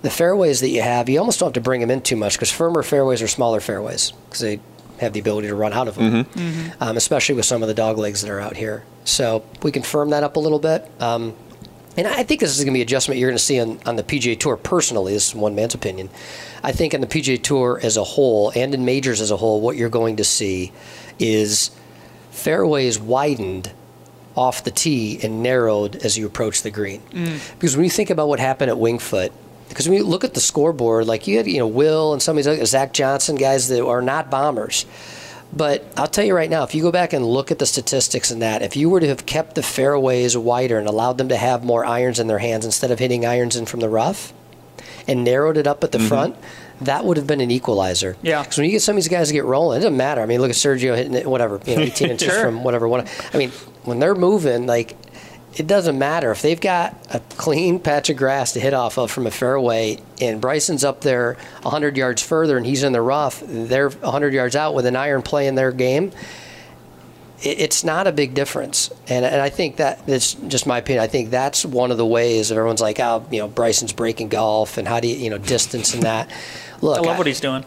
[0.00, 2.36] The fairways that you have, you almost don't have to bring them in too much
[2.36, 4.60] because firmer fairways are smaller fairways because they
[5.00, 6.26] have the ability to run out of them,
[6.80, 8.84] um, especially with some of the dog legs that are out here.
[9.04, 10.90] So we can firm that up a little bit.
[11.00, 11.34] Um,
[11.96, 13.78] and I think this is going to be an adjustment you're going to see on,
[13.86, 15.14] on the PGA Tour personally.
[15.14, 16.10] This is one man's opinion.
[16.62, 19.60] I think on the PGA Tour as a whole and in majors as a whole,
[19.62, 20.72] what you're going to see
[21.18, 21.70] is
[22.30, 23.72] fairways widened
[24.36, 27.00] off the tee and narrowed as you approach the green.
[27.58, 29.32] Because when you think about what happened at Winged Foot,
[29.68, 32.36] because when you look at the scoreboard, like you had, you know, Will and some
[32.36, 34.86] of these other, Zach Johnson guys that are not bombers.
[35.52, 38.30] But I'll tell you right now, if you go back and look at the statistics
[38.30, 41.36] in that, if you were to have kept the fairways wider and allowed them to
[41.36, 44.32] have more irons in their hands instead of hitting irons in from the rough,
[45.08, 46.08] and narrowed it up at the mm-hmm.
[46.08, 46.36] front,
[46.80, 48.16] that would have been an equalizer.
[48.22, 48.42] Yeah.
[48.42, 50.20] Because when you get some of these guys to get rolling, it doesn't matter.
[50.20, 52.42] I mean, look at Sergio hitting it, whatever, you know, 18 inches Sure.
[52.42, 52.88] from whatever.
[52.88, 53.06] One.
[53.32, 53.50] I mean,
[53.84, 54.96] when they're moving, like,
[55.56, 59.10] it doesn't matter if they've got a clean patch of grass to hit off of
[59.10, 63.42] from a fairway, and Bryson's up there 100 yards further, and he's in the rough.
[63.46, 66.12] They're 100 yards out with an iron play in their game
[67.42, 68.90] it's not a big difference.
[69.08, 71.02] And, and I think that it's just my opinion.
[71.02, 74.28] I think that's one of the ways that everyone's like, oh, you know, Bryson's breaking
[74.28, 76.30] golf and how do you, you know, distance and that.
[76.80, 77.64] Look, I love what he's doing.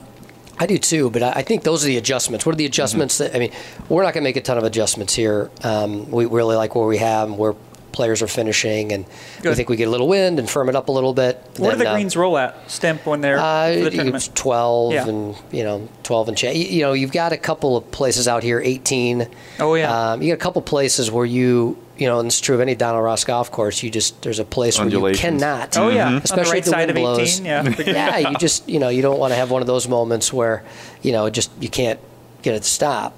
[0.61, 2.45] I do too, but I I think those are the adjustments.
[2.45, 3.51] What are the adjustments that, I mean,
[3.87, 5.49] we're not going to make a ton of adjustments here.
[5.63, 7.55] Um, we really like where we have and where
[7.91, 9.05] players are finishing, and
[9.43, 11.37] we think we get a little wind and firm it up a little bit.
[11.57, 14.27] What do Then, the uh, greens roll at, Stimp, when they're uh, for the it's
[14.29, 15.07] 12 Yeah.
[15.07, 16.57] and you know 12 and change.
[16.57, 19.27] You, you know, you've got a couple of places out here 18.
[19.59, 20.11] Oh, yeah.
[20.11, 22.75] Um, you got a couple places where you you know, and it's true of any
[22.75, 23.83] Donald Ross golf course.
[23.83, 25.77] You just there's a place where you cannot.
[25.77, 26.07] Oh, yeah.
[26.07, 27.39] On the especially right if the side wind of 18, blows.
[27.41, 27.75] yeah.
[28.19, 30.63] yeah, you just you know you don't want to have one of those moments where
[31.01, 31.99] you know just you can't
[32.41, 33.13] get it to stop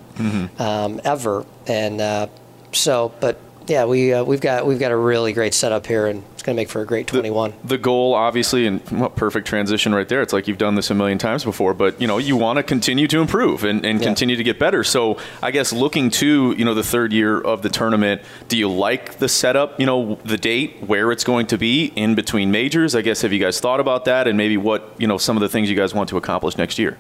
[0.60, 1.46] um, ever.
[1.68, 2.28] And uh,
[2.72, 3.40] so, but
[3.72, 6.56] yeah, we uh, we've got we've got a really great setup here, and it's going
[6.58, 7.54] to make for a great 21.
[7.64, 10.22] The goal, obviously, and what perfect transition right there.
[10.22, 12.64] It's like you've done this a million times before, but you know you want to
[12.64, 14.06] continue to improve and, and Yeah.
[14.08, 14.84] continue to get better.
[14.84, 18.70] So I guess looking to you know the third year of the tournament, do you
[18.70, 19.80] like the setup?
[19.80, 22.94] You know the date, where it's going to be in between majors.
[22.94, 25.42] I guess have you guys thought about that, and maybe what you know some of
[25.42, 26.98] the things you guys want to accomplish next year?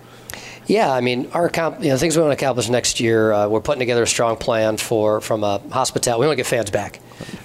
[0.71, 3.33] Yeah, I mean, our accom- you know things we want to accomplish next year.
[3.33, 6.21] Uh, we're putting together a strong plan for from a hospitality.
[6.21, 6.99] We want to get fans back.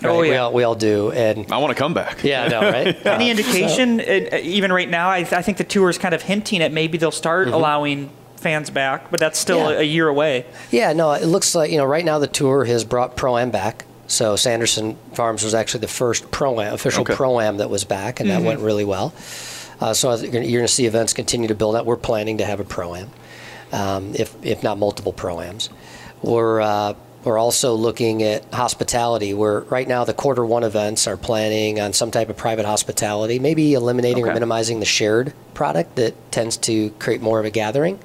[0.04, 0.38] Oh, We yeah.
[0.42, 2.22] all, we all do, and I want to come back.
[2.22, 3.06] yeah, I know, right?
[3.06, 6.22] Any Uh, indication, uh, even right now, I, I think the tour is kind of
[6.22, 7.54] hinting at maybe they'll start Mm-hmm.
[7.54, 9.78] allowing fans back, but that's still Yeah.
[9.78, 10.46] a, a year away.
[10.70, 13.50] Yeah, no, it looks like you know right now the tour has brought pro am
[13.50, 13.84] back.
[14.06, 17.14] So Sanderson Farms was actually the first pro am official Okay.
[17.16, 18.46] pro am that was back, and that Mm-hmm.
[18.46, 19.12] went really well.
[19.80, 21.86] Uh, so you're going to see events continue to build out.
[21.86, 23.10] We're planning to have a pro am,
[23.72, 25.68] um, if if not multiple pro ams.
[26.22, 29.34] We're uh, we're also looking at hospitality.
[29.34, 33.38] Where right now the quarter one events are planning on some type of private hospitality,
[33.38, 37.98] maybe eliminating or minimizing the shared product that tends to create more of a gathering.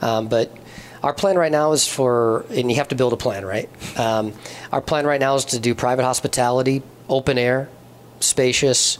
[0.00, 0.56] Um, but
[1.02, 3.68] our plan right now is for, and you have to build a plan, right?
[3.98, 4.32] Um,
[4.72, 7.68] our plan right now is to do private hospitality, open air,
[8.20, 8.98] spacious,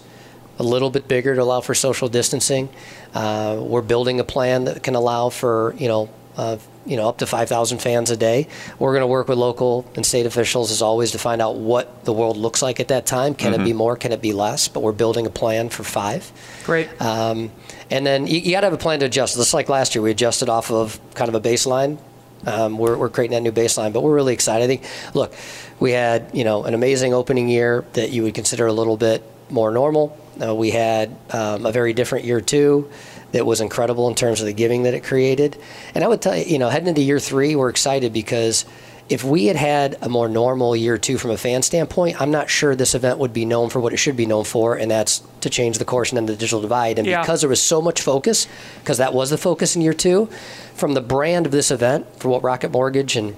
[0.58, 2.68] a little bit bigger to allow for social distancing.
[3.14, 7.18] Uh, we're building a plan that can allow for, you know, uh, you know, up
[7.18, 8.48] to 5,000 fans a day.
[8.78, 12.04] We're going to work with local and state officials as always to find out what
[12.04, 13.34] the world looks like at that time.
[13.34, 13.96] Can it be more?
[13.96, 14.68] Can it be less?
[14.68, 16.30] But we're building a plan for five.
[16.64, 16.90] Great.
[17.00, 17.50] Um,
[17.90, 19.36] and then you, you got to have a plan to adjust.
[19.36, 21.98] Just like last year, we adjusted off of kind of a baseline.
[22.46, 24.64] Um, we're, we're creating that new baseline, but we're really excited.
[24.64, 25.32] I think, look,
[25.80, 29.22] we had you know an amazing opening year that you would consider a little bit
[29.48, 30.18] more normal.
[30.42, 32.90] Uh, we had um, a very different year two
[33.32, 35.56] that was incredible in terms of the giving that it created.
[35.94, 38.64] And I would tell you, you know, heading into year three, we're excited because
[39.08, 42.48] if we had had a more normal year two from a fan standpoint, I'm not
[42.48, 45.22] sure this event would be known for what it should be known for, and that's
[45.42, 46.98] to change the course and end the digital divide.
[46.98, 47.20] And Yeah.
[47.20, 48.46] because there was so much focus,
[48.80, 50.28] because that was the focus in year two,
[50.74, 53.34] from the brand of this event, for what Rocket Mortgage and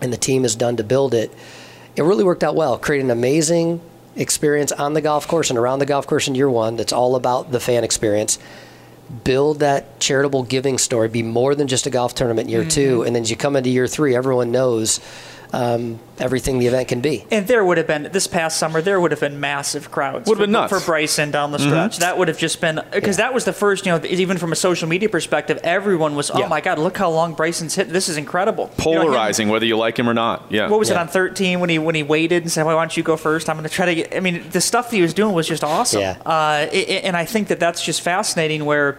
[0.00, 1.32] and the team has done to build it,
[1.94, 2.76] it really worked out well.
[2.76, 3.80] Created an amazing
[4.16, 6.76] experience on the golf course and around the golf course in year one.
[6.76, 8.38] That's all about the fan experience.
[9.24, 12.68] build that charitable giving story, be more than just a golf tournament in year Mm-hmm.
[12.70, 15.00] two, and then as you come into year three, everyone knows
[15.52, 17.24] um, everything the event can be.
[17.30, 18.80] And there would have been this past summer.
[18.80, 20.26] There would have been massive crowds.
[20.28, 20.72] Would have for, been nuts.
[20.72, 21.98] for Bryson down the stretch.
[21.98, 23.84] That would have just been because that was the first.
[23.84, 26.48] You know, even from a social media perspective, everyone was, "Oh Yeah.
[26.48, 27.88] my God, look how long Bryson's hit!
[27.90, 30.46] This is incredible." You know, him- Polarizing, whether you like him or not.
[30.50, 30.68] Yeah.
[30.68, 33.02] what was it on 13 when he when he waited and said, "Why don't you
[33.02, 33.48] go first?
[33.50, 35.46] I'm going to try to get." I mean, the stuff that he was doing was
[35.46, 36.00] just awesome.
[36.00, 36.16] Yeah.
[36.24, 38.64] Uh, i- i- and I think that that's just fascinating.
[38.64, 38.96] Where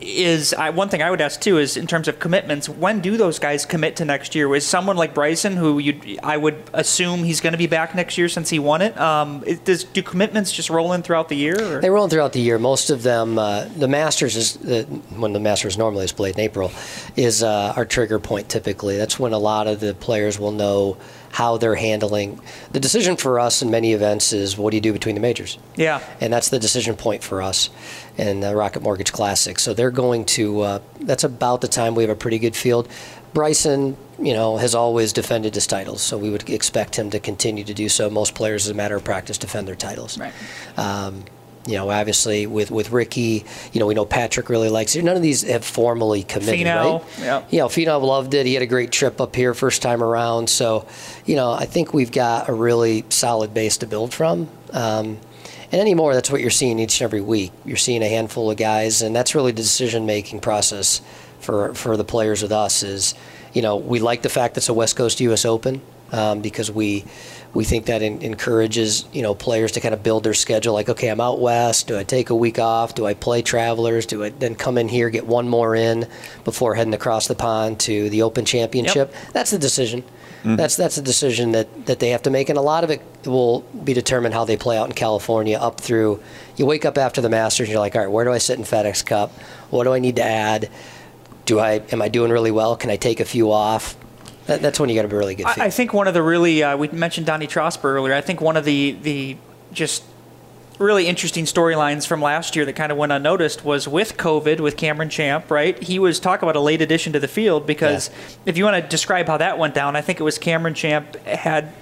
[0.00, 2.68] is I, one thing I would ask too is in terms of commitments.
[2.68, 4.54] When do those guys commit to next year?
[4.54, 8.18] Is someone like Bryson, who you I would assume he's going to be back next
[8.18, 8.98] year since he won it?
[8.98, 11.56] Um, it- does do commitments just roll in throughout the year?
[11.60, 11.80] Or?
[11.80, 12.58] They roll in throughout the year.
[12.58, 14.84] Most of them, uh, the Masters is uh,
[15.16, 16.70] when the Masters normally is played in April,
[17.16, 18.48] is uh, our trigger point.
[18.48, 20.96] Typically, that's when a lot of the players will know
[21.34, 22.40] how they're handling.
[22.70, 25.58] The decision for us in many events is what do you do between the majors,
[25.74, 26.00] yeah.
[26.20, 27.70] and that's the decision point for us
[28.16, 29.58] in the Rocket Mortgage Classic.
[29.58, 30.60] So they're going to.
[30.60, 32.88] Uh, that's about the time we have a pretty good field.
[33.32, 37.64] Bryson, you know, has always defended his titles, so we would expect him to continue
[37.64, 38.08] to do so.
[38.08, 40.16] Most players, as a matter of practice, defend their titles.
[40.16, 40.32] Right.
[40.76, 41.24] Um,
[41.66, 45.04] you know, obviously with, with Ricky, you know, we know Patrick really likes it.
[45.04, 47.18] None of these have formally committed, Finau, right?
[47.18, 47.44] yeah.
[47.50, 48.46] You know, Finau loved it.
[48.46, 50.50] He had a great trip up here first time around.
[50.50, 50.86] So,
[51.24, 54.48] you know, I think we've got a really solid base to build from.
[54.72, 55.18] Um,
[55.72, 57.50] and anymore, that's what you're seeing each and every week.
[57.64, 61.00] You're seeing a handful of guys, and that's really the decision-making process
[61.40, 62.84] for for the players with us.
[62.84, 63.14] Is
[63.54, 65.44] you know, we like the fact that it's a West Coast U.S.
[65.44, 65.80] Open
[66.12, 67.04] um, because we
[67.54, 70.74] we think that en- encourages you know players to kind of build their schedule.
[70.74, 71.86] Like, okay, I'm out west.
[71.86, 72.94] Do I take a week off?
[72.94, 74.06] Do I play Travelers?
[74.06, 76.06] Do I then come in here get one more in
[76.44, 79.14] before heading across the pond to the Open Championship?
[79.32, 80.02] That's the decision.
[80.02, 80.56] Mm-hmm.
[80.56, 83.00] That's that's a decision that, that they have to make, and a lot of it
[83.24, 85.56] will be determined how they play out in California.
[85.56, 86.22] Up through,
[86.56, 88.58] you wake up after the Masters, and you're like, all right, where do I sit
[88.58, 89.32] in FedEx Cup?
[89.70, 90.68] What do I need to add?
[91.46, 92.76] Do I am I doing really well?
[92.76, 93.96] Can I take a few off?
[94.46, 95.46] That, that's when you got to be really good.
[95.46, 98.14] I, I think one of the really uh, we mentioned Donnie Trosper earlier.
[98.14, 99.36] I think one of the the
[99.72, 100.04] just
[100.78, 104.76] really interesting storylines from last year that kind of went unnoticed was with COVID with
[104.76, 105.50] Cameron Champ.
[105.50, 108.10] Right, he was talk about a late addition to the field because
[108.44, 111.16] if you want to describe how that went down, I think it was Cameron Champ
[111.24, 111.72] had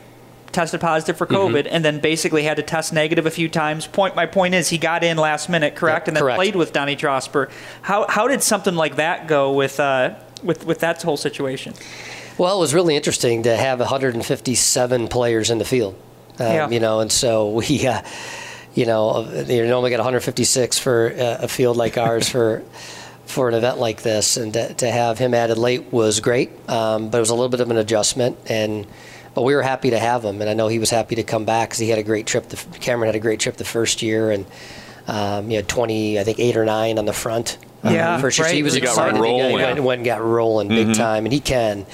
[0.52, 1.54] tested positive for Mm-hmm.
[1.56, 3.86] COVID and then basically had to test negative a few times.
[3.86, 6.36] Point my point is he got in last minute, correct, Yep, and then correct.
[6.36, 7.50] played with Donnie Trosper.
[7.80, 11.72] How how did something like that go with uh, with with that whole situation?
[12.38, 15.94] Well, it was really interesting to have 157 players in the field.
[16.38, 16.68] Um, Yeah.
[16.70, 18.02] You know, and so we, uh,
[18.74, 22.62] you know, uh, you normally get 156 for uh, a field like ours for
[23.26, 26.50] for an event like this, and to, to have him added late was great.
[26.68, 28.86] Um, but it was a little bit of an adjustment, and
[29.34, 31.44] but we were happy to have him, and I know he was happy to come
[31.46, 32.48] back because he had a great trip.
[32.48, 34.44] The, Cameron had a great trip the first year, and
[35.06, 37.56] um, he had 20, I think eight or nine on the front.
[37.84, 38.44] um, Yeah, first year.
[38.44, 38.56] So right.
[38.56, 39.14] he was He got excited.
[39.16, 39.52] He rolling.
[39.54, 41.86] went, went and got rolling big time, and he can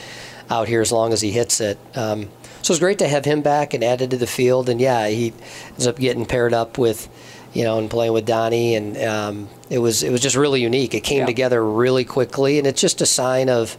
[0.50, 1.78] out here as long as he hits it.
[1.94, 2.28] Um,
[2.62, 4.68] so it's great to have him back and added to the field.
[4.68, 5.32] And yeah, he
[5.70, 7.08] ends up getting paired up with,
[7.52, 10.94] you know, and playing with Donnie, and um, it was it was just really unique.
[10.94, 11.26] It came Yeah.
[11.26, 13.76] together really quickly, and it's just a sign of.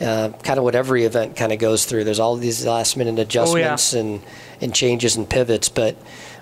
[0.00, 2.04] Uh, kind of what every event kind of goes through.
[2.04, 4.20] There's all these last minute adjustments and,
[4.60, 5.96] and changes and pivots, but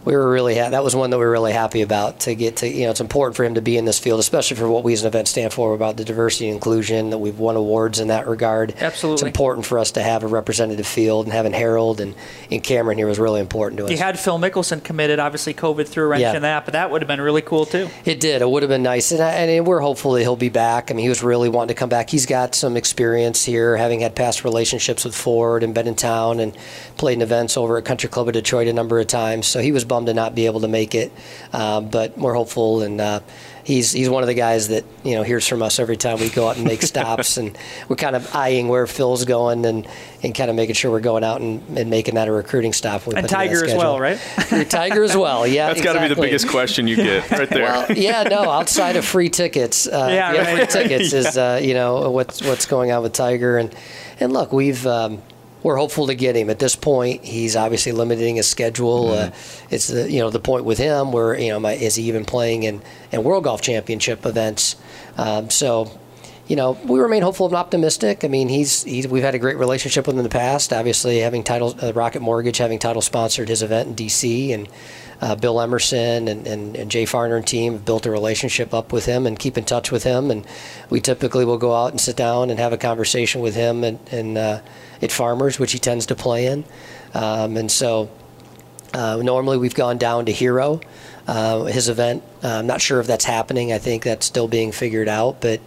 [0.06, 2.56] we were really ha- that was one that we were really happy about to get
[2.58, 2.68] to.
[2.68, 4.94] You know, it's important for him to be in this field, especially for what we
[4.94, 7.10] as an event stand for about the diversity and inclusion.
[7.10, 8.74] That we've won awards in that regard.
[8.80, 12.14] Absolutely, It's important for us to have a representative field, and having Harold and,
[12.50, 13.90] and Cameron here was really important to us.
[13.90, 15.18] You had Phil Mickelson committed.
[15.18, 16.34] Obviously, COVID threw a wrench Yeah.
[16.36, 17.90] in that, but that would have been really cool too.
[18.04, 18.42] It did.
[18.42, 20.90] It would have been nice, and, I, and we're hopeful that he'll be back.
[20.90, 22.10] I mean, he was really wanting to come back.
[22.10, 26.38] He's got some experience here, having had past relationships with Ford and been in town
[26.38, 26.56] and
[26.96, 29.48] played in events over at Country Club of Detroit a number of times.
[29.48, 31.10] So he was bummed to not be able to make it,
[31.52, 33.20] um, but we're hopeful, and uh,
[33.64, 36.28] he's he's one of the guys that you know hears from us every time we
[36.28, 37.56] go out and make stops, and
[37.88, 39.86] we're kind of eyeing where Phil's going and
[40.22, 43.06] and kind of making sure we're going out and, and making that a recruiting stop.
[43.06, 44.56] when And Tiger as well, schedule.
[44.58, 44.70] right?
[44.70, 45.46] Tiger as well.
[45.56, 47.62] Yeah, That's got to be the biggest question you get right there.
[47.62, 48.50] Well, yeah, no.
[48.50, 50.56] Outside of free tickets, uh, Yeah, yeah, right.
[50.70, 53.74] free tickets is uh, you know what's what's going on with Tiger, and
[54.20, 55.22] and look, we've um,
[55.66, 56.48] we're hopeful to get him.
[56.48, 59.10] At this point, he's obviously limiting his schedule.
[59.10, 59.32] Uh,
[59.68, 62.24] it's the you know the point with him where you know my, is he even
[62.24, 64.76] playing in in World Golf Championship events?
[65.18, 65.90] Um, so.
[66.48, 68.22] You know, we remain hopeful and optimistic.
[68.22, 70.72] I mean, he's, he's we've had a great relationship with him in the past.
[70.72, 74.52] Obviously, having title uh, Rocket Mortgage having title sponsored his event in D.C.
[74.52, 74.68] and
[75.20, 78.92] uh, Bill Emerson and, and, and Jay Farner and team have built a relationship up
[78.92, 80.30] with him and keep in touch with him.
[80.30, 80.46] And
[80.88, 83.98] we typically will go out and sit down and have a conversation with him and,
[84.12, 84.60] and uh,
[85.02, 86.64] at Farmers, which he tends to play in.
[87.14, 88.08] Um, and so
[88.94, 90.80] Uh, normally, we've gone down to Hero,
[91.26, 92.22] uh, his event.
[92.42, 93.72] Uh, I'm not sure if that's happening.
[93.72, 95.60] I think that's still being figured out, but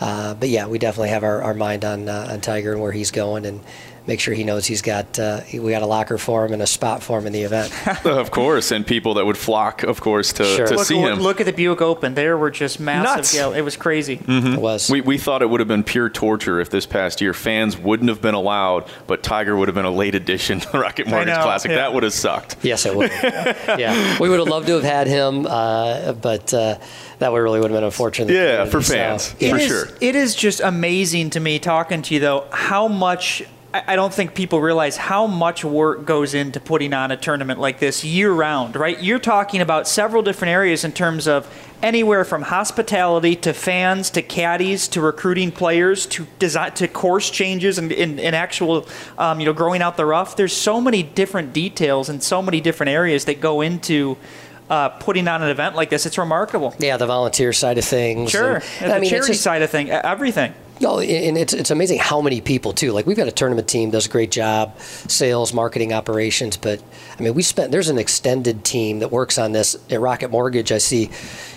[0.00, 2.92] uh, but yeah, we definitely have our, our mind on uh, on Tiger and where
[2.92, 3.60] he's going, and
[4.06, 6.66] make sure he knows he's got uh, we got a locker for him and a
[6.66, 7.72] spot for him in the event.
[8.06, 10.66] of course, and people that would flock, of course, to, Sure.
[10.66, 11.20] to Look, see him.
[11.20, 12.14] look at the Buick Open.
[12.14, 13.04] There were just massive.
[13.16, 13.32] Nuts.
[13.34, 14.20] gal- it was crazy.
[14.28, 14.90] It was.
[14.90, 18.08] We, we thought it would have been pure torture if this past year fans wouldn't
[18.08, 21.42] have been allowed, but Tiger would have been a late addition to Rocket Mortgage know,
[21.42, 21.70] Classic.
[21.70, 21.76] yeah.
[21.78, 22.56] That would have sucked.
[22.62, 23.10] Yes, it would.
[23.78, 26.78] yeah, we would have loved to have had him, uh, but uh,
[27.20, 28.32] that would really would have been unfortunate.
[28.32, 29.34] Yeah, for So, fans.
[29.38, 29.50] yeah.
[29.50, 29.84] For It is- sure.
[30.00, 33.42] It is just amazing to me talking to you, though, how much.
[33.74, 37.58] I I don't think people realize how much work goes into putting on a tournament
[37.60, 39.00] like this year round, right?
[39.02, 41.46] You're talking about several different areas in terms of
[41.82, 47.76] anywhere from hospitality to fans to caddies to recruiting players to design to course changes
[47.78, 48.86] and in, in actual,
[49.18, 50.36] um, you know, growing out the rough.
[50.36, 54.16] There's so many different details and so many different areas that go into
[54.70, 56.06] uh, putting on an event like this.
[56.06, 56.74] It's remarkable.
[56.78, 58.30] Yeah, the volunteer side of things.
[58.30, 60.54] Sure, and- and I the mean, it's charity just- side of thing, everything.
[60.80, 62.90] No, and it's it's amazing how many people too.
[62.90, 66.56] Like we've got a tournament team does a great job, sales, marketing, operations.
[66.56, 66.82] But
[67.16, 70.72] I mean, we spent there's an extended team that works on this at Rocket Mortgage.
[70.72, 71.10] I see,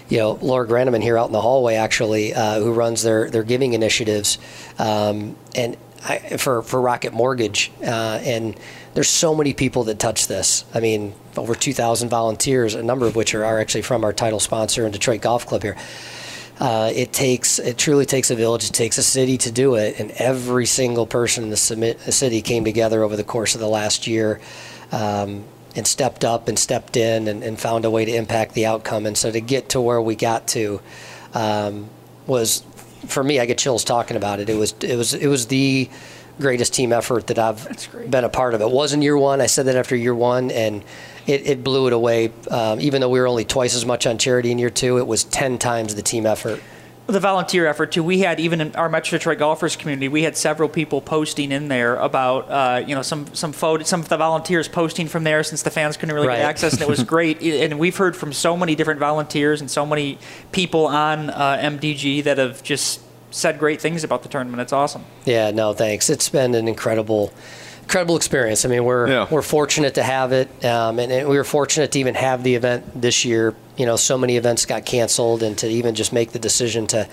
[0.08, 3.44] you know, Laura Grannemann here out in the hallway actually, uh, who runs their their
[3.44, 4.38] giving initiatives,
[4.78, 8.56] um, and I, for for Rocket Mortgage, uh, and
[8.94, 10.64] there's so many people that touch this.
[10.76, 14.40] I mean, over 2,000 volunteers, a number of which are, are actually from our title
[14.40, 15.76] sponsor and Detroit Golf Club here
[16.60, 18.66] uh, it takes it truly takes a village.
[18.66, 22.42] It takes a city to do it, and every single person in the submit, city
[22.42, 24.40] came together over the course of the last year.
[24.92, 25.44] Um,
[25.76, 29.06] and stepped up and stepped in and, and found a way to impact the outcome.
[29.06, 30.82] And so to get to where we got to
[31.36, 31.90] um,
[32.26, 32.64] was,
[33.06, 34.50] for me, I get chills talking about it.
[34.50, 35.88] It was it was it was the
[36.40, 38.62] greatest team effort that I've been a part of.
[38.62, 39.42] It wasn't year one.
[39.42, 40.84] I said that after year one, and
[41.26, 42.32] it, it blew it away.
[42.50, 45.08] Um, even though we were only twice as much on charity in year two, it
[45.08, 46.62] was ten times the team effort.
[47.08, 48.04] the volunteer effort too.
[48.04, 51.70] We had even in our Metro Detroit golfers community, we had several people posting in
[51.70, 55.42] there about uh, you know some some photo, some of the volunteers posting from there
[55.44, 56.38] since the fans couldn't really Right.
[56.40, 57.42] get access, and it was great.
[57.42, 60.20] And we've heard from so many different volunteers and so many
[60.52, 63.02] people on uh, MDG that have just
[63.32, 64.62] said great things about the tournament.
[64.62, 65.04] It's awesome.
[65.26, 66.10] Yeah, no, thanks.
[66.10, 67.32] It's been an incredible,
[67.84, 68.66] incredible experience.
[68.66, 69.28] I mean, we're Yeah.
[69.30, 72.56] we're fortunate to have it, um, and, and we were fortunate to even have the
[72.56, 73.54] event this year.
[73.78, 77.08] You know, so many events got canceled, and to even just make the decision to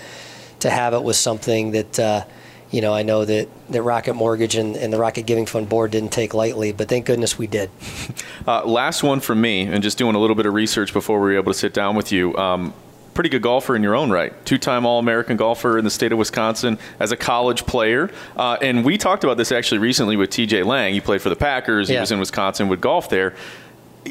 [0.59, 1.99] to have it was something that.
[1.99, 2.23] Uh,
[2.71, 5.91] you know, I know that, that Rocket Mortgage and, and the Rocket Giving Fund board
[5.91, 7.69] didn't take lightly, but thank goodness we did.
[8.47, 11.27] Uh, last one from me, and just doing a little bit of research before we
[11.31, 12.35] were able to sit down with you.
[12.37, 12.73] Um,
[13.15, 14.33] pretty good golfer in your own right.
[14.45, 18.11] Two time All American golfer in the state of Wisconsin as a college player.
[18.35, 20.93] Uh, and we talked about this actually recently with TJ Lang.
[20.93, 23.33] He played for the Packers, he was in Wisconsin, would golf there.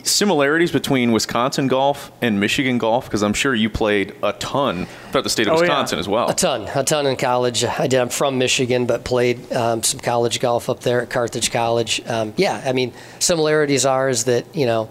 [0.02, 5.22] Similarities between Wisconsin golf and Michigan golf, because I'm sure you played a ton throughout
[5.22, 5.60] the state of Oh, yeah.
[5.60, 6.28] Wisconsin as well.
[6.28, 7.62] A ton, a ton in college.
[7.64, 8.00] I did.
[8.00, 12.02] I'm from Michigan, but played um, some college golf up there at Carthage College.
[12.08, 14.90] Um, yeah, I mean, similarities are is that you know,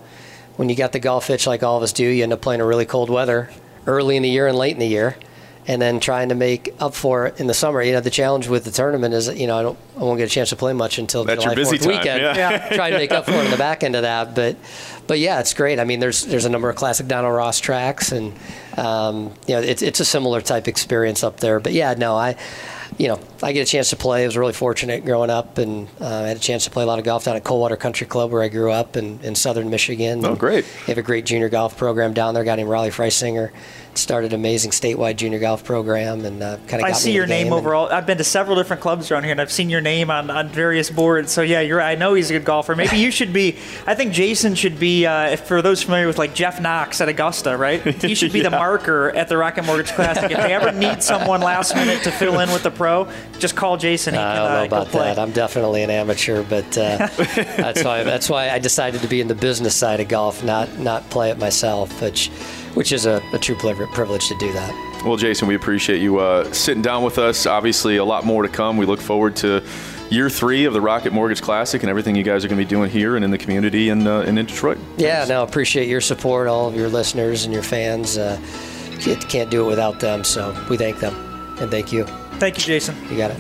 [0.56, 2.62] when you got the golf itch like all of us do, you end up playing
[2.62, 3.50] in really cold weather
[3.88, 5.16] early in the year and late in the year,
[5.68, 7.82] and then trying to make up for it in the summer.
[7.82, 10.26] You know, the challenge with the tournament is, you know, I don't, I won't get
[10.26, 12.22] a chance to play much until That's July your busy 4th time, weekend.
[12.22, 12.70] yeah.
[12.76, 14.58] trying to make up for it in the back end of that, but.
[15.06, 15.82] But yeah, it's great.
[15.82, 18.32] I mean, there's there's a number of classic Donald Ross tracks, and
[18.78, 21.60] um, you know, it's it's a similar type experience up there.
[21.60, 22.38] But yeah, no, I,
[22.98, 24.24] you know, I get a chance to play.
[24.24, 26.86] I was really fortunate growing up, and uh, I had a chance to play a
[26.86, 29.70] lot of golf down at Coldwater Country Club, where I grew up in, in southern
[29.70, 30.26] Michigan.
[30.26, 30.66] Oh, great.
[30.86, 32.44] They have a great junior golf program down there.
[32.44, 33.52] A guy named Raleigh Freisinger
[33.98, 36.90] started an amazing statewide junior golf program, and uh, kind of.
[36.90, 37.90] I see your name overall.
[37.90, 40.50] I've been to several different clubs around here, and I've seen your name on, on
[40.50, 41.32] various boards.
[41.32, 41.82] So yeah, you're.
[41.82, 42.76] I know he's a good golfer.
[42.76, 43.58] Maybe you should be.
[43.86, 45.06] I think Jason should be.
[45.06, 47.82] Uh, if for those familiar with like Jeff Knox at Augusta, right?
[48.04, 50.30] He should be the marker at the Rocket Mortgage Classic.
[50.30, 53.78] If they ever need someone last minute to fill in with the pro, just call
[53.78, 54.14] Jason.
[54.14, 55.20] He I can, don't know uh, about that.
[55.20, 59.28] I'm definitely an amateur, but uh, that's why that's why I decided to be in
[59.28, 62.30] the business side of golf, not not play it myself, which
[62.74, 65.04] which is a, a true privilege to do that.
[65.06, 67.46] Well, Jason, we appreciate you uh, sitting down with us.
[67.46, 68.78] Obviously, a lot more to come.
[68.78, 69.62] We look forward to
[70.10, 72.70] year three of the Rocket Mortgage Classic and everything you guys are going to be
[72.70, 74.78] doing here and in the community and, uh, and in Detroit.
[74.98, 78.18] Yeah, no, appreciate your support, all of your listeners and your fans.
[78.18, 78.40] Uh,
[79.00, 81.14] can't, can't do it without them, so we thank them
[81.60, 82.06] and thank you.
[82.40, 82.96] Thank you, Jason.
[83.10, 83.38] You got it.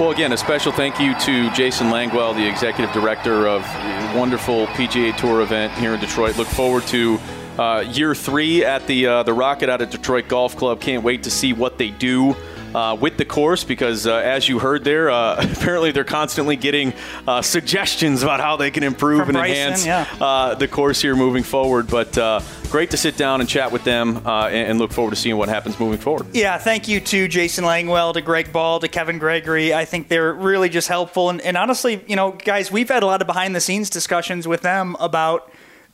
[0.00, 4.66] Well, again, a special thank you to Jason Langwell, the executive director of a wonderful
[4.68, 6.36] PGA Tour event here in Detroit.
[6.36, 7.18] Look forward to
[7.58, 10.80] uh, year three at the uh, the Rocket out at Detroit Golf Club.
[10.80, 12.36] Can't wait to see what they do
[12.74, 16.92] uh, with the course because, uh, as you heard there, uh, apparently they're constantly getting
[17.26, 20.06] uh, suggestions about how they can improve From and Bryson, enhance yeah.
[20.20, 21.88] uh, the course here moving forward.
[21.88, 25.10] But uh, great to sit down and chat with them uh, and, and look forward
[25.10, 26.26] to seeing what happens moving forward.
[26.34, 29.74] Yeah, thank you to Jason Langwell, to Greg Ball, to Kevin Gregory.
[29.74, 31.30] I think they're really just helpful.
[31.30, 34.48] And, and honestly, you know, guys, we've had a lot of behind the scenes discussions
[34.48, 35.50] with them about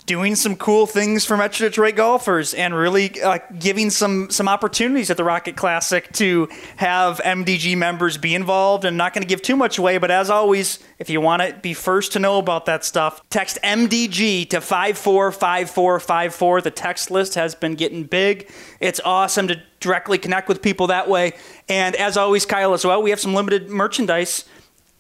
[0.09, 5.11] doing some cool things for Metro Detroit golfers and really uh, giving some some opportunities
[5.11, 8.87] at the Rocket Classic to have MDG members be involved.
[8.87, 11.53] And not going to give too much away, but as always, if you want to
[11.53, 16.63] be first to know about that stuff, text MDG to 545454.
[16.63, 18.51] The text list has been getting big.
[18.81, 21.35] It's awesome to directly connect with people that way.
[21.69, 24.45] And as always, Kyle, as well, we have some limited merchandise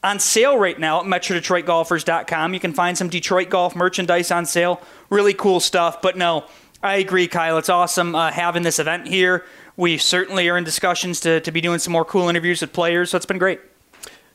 [0.02, 2.54] on sale right now at MetroDetroitGolfers.com.
[2.54, 4.80] You can find some Detroit golf merchandise on sale.
[5.10, 6.00] Really cool stuff.
[6.00, 6.44] But no,
[6.82, 7.58] I agree, Kyle.
[7.58, 9.44] It's awesome uh, having this event here.
[9.76, 13.10] We certainly are in discussions to, to be doing some more cool interviews with players,
[13.10, 13.60] so it's been great.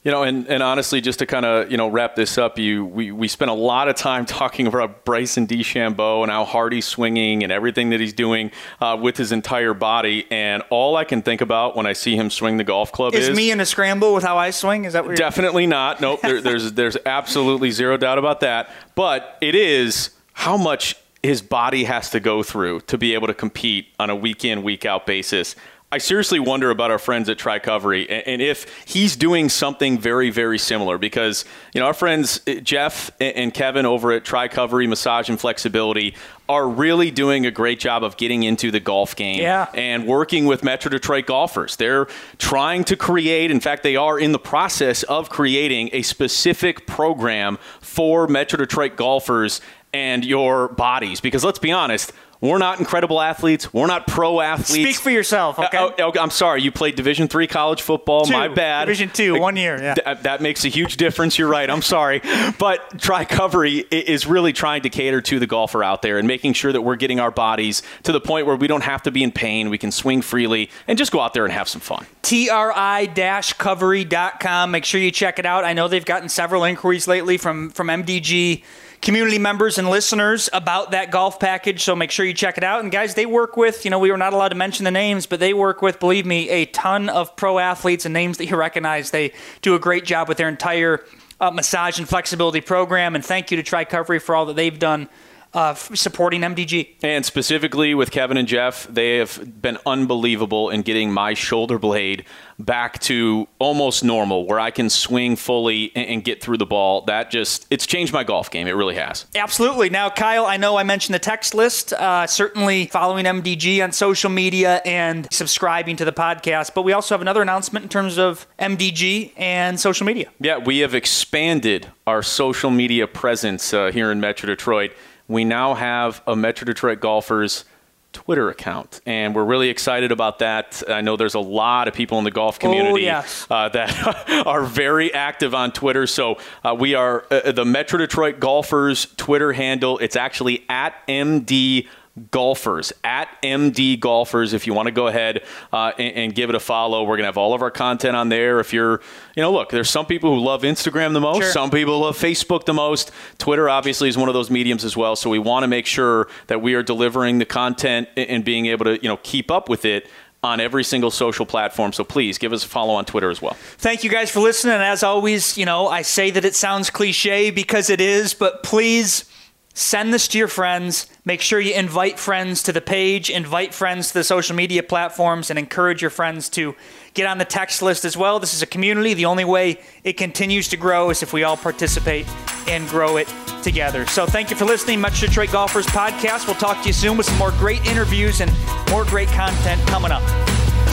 [0.04, 2.86] You know, and, and honestly, just to kind of you know wrap this up, you
[2.86, 6.86] we, we spent a lot of time talking about Bryson DeChambeau and how hard he's
[6.86, 8.52] swinging and everything that he's doing
[8.82, 10.28] uh, with his entire body.
[10.30, 13.30] And all I can think about when I see him swing the golf club Is,
[13.30, 14.86] is, me in a scramble with how I swing?
[14.86, 16.02] Is that what you're definitely not.
[16.02, 18.70] Nope, there, there's there's absolutely zero doubt about that.
[18.96, 23.34] But it is how much his body has to go through to be able to
[23.34, 25.56] compete on a week in week out basis.
[25.94, 30.32] I seriously wonder about our friends at Tricovery and, and if he's doing something very,
[30.32, 34.88] very similar because, you know, our friends uh, Jeff and and Kevin over at Tricovery
[34.90, 36.16] Massage and Flexibility
[36.50, 39.68] are really doing a great job of getting into the golf game Yeah.
[39.76, 41.76] and working with Metro Detroit golfers.
[41.76, 42.08] They're
[42.40, 47.60] trying to create, in fact, they are in the process of creating a specific program
[47.82, 49.62] for Metro Detroit golfers
[49.94, 52.12] and your bodies because let's be honest,
[52.44, 53.74] we're not incredible athletes.
[53.74, 54.74] We're not pro athletes.
[54.74, 55.78] Speak for yourself, okay?
[55.78, 56.62] Uh, oh, I'm sorry.
[56.62, 58.26] You played Division three college football.
[58.26, 58.34] Two.
[58.34, 58.84] My bad.
[58.86, 59.94] Division two, one year, yeah.
[59.94, 61.40] Th- that makes a huge difference.
[61.40, 61.70] You're right.
[61.70, 62.20] I'm sorry,
[62.60, 66.74] but Tricovery is really trying to cater to the golfer out there and making sure
[66.74, 69.32] that we're getting our bodies to the point where we don't have to be in
[69.32, 69.70] pain.
[69.70, 72.06] We can swing freely and just go out there and have some fun.
[72.24, 74.72] tri-covery.com.
[74.72, 75.64] Make sure you check it out.
[75.64, 78.64] I know they've gotten several inquiries lately from from MDG
[79.04, 82.82] community members and listeners about that golf package, so make sure you check it out.
[82.82, 85.26] And guys, they work with, you know, we were not allowed to mention the names,
[85.26, 88.56] but they work with, believe me, a ton of pro athletes and names that you
[88.58, 89.12] recognize.
[89.12, 91.04] They do a great job with their entire
[91.42, 93.14] uh, massage and flexibility program.
[93.14, 95.10] And thank you to Tricovery for all that they've done
[95.54, 96.96] uh, supporting MDG.
[97.04, 102.26] And specifically with Kevin and Jeff, they have been unbelievable in getting my shoulder blade
[102.60, 107.02] back to almost normal, where I can swing fully and, get through the ball.
[107.02, 108.68] That just, it's changed my golf game.
[108.68, 109.26] It really has.
[109.36, 109.90] Absolutely.
[109.90, 111.92] Now, Kyle, I know I mentioned the text list.
[111.92, 116.74] Uh, certainly following MDG on social media and subscribing to the podcast.
[116.74, 120.30] But we also have another announcement in terms of MDG and social media.
[120.40, 124.94] Yeah, we have expanded our social media presence uh, here in Metro Detroit.
[125.28, 127.66] We now have a Metro Detroit Golfers
[128.12, 130.84] Twitter account, and we're really excited about that.
[130.88, 133.48] I know there's a lot of people in the golf community yes.
[133.50, 136.06] uh, that are very active on Twitter.
[136.08, 139.98] So uh, we are uh, the Metro Detroit Golfers Twitter handle.
[139.98, 141.88] It's actually at MD
[142.30, 145.42] golfers at md golfers if you want to go ahead
[145.72, 148.16] uh, and, and give it a follow we're going to have all of our content
[148.16, 149.02] on there if you're
[149.36, 151.52] you know look there's some people who love instagram the most Sure.
[151.52, 153.10] some people love facebook the most
[153.40, 156.28] twitter obviously is one of those mediums as well so we want to make sure
[156.48, 159.68] that we are delivering the content and- and being able to you know keep up
[159.68, 160.08] with it
[160.44, 163.54] on every single social platform so please give us a follow on twitter as well
[163.78, 164.76] Thank you guys for listening.
[164.76, 168.62] And as always, you know, I say that it sounds cliche because it is, but
[168.64, 169.26] please
[169.74, 171.08] send this to your friends.
[171.26, 175.50] Make sure you invite friends to the page, invite friends to the social media platforms,
[175.50, 176.76] and encourage your friends to
[177.14, 178.40] get on the text list as well.
[178.40, 179.14] This is a community.
[179.14, 182.28] The only way it continues to grow is if we all participate
[182.68, 184.06] and grow it together.
[184.08, 186.46] So thank you for listening, Metro Detroit Golfers Podcast.
[186.46, 188.52] We'll talk to you soon with some more great interviews and
[188.90, 190.24] more great content coming up.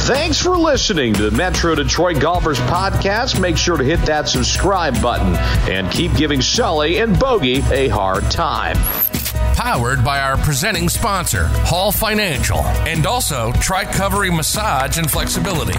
[0.05, 3.41] Thanks for listening to the Metro Detroit Golfers Podcast.
[3.41, 5.35] Make sure to hit that subscribe button
[5.68, 8.76] and keep giving Sully and Bogey a hard time
[9.61, 13.85] powered by our presenting sponsor, Hall Financial, and also Tri
[14.31, 15.79] Massage and Flexibility.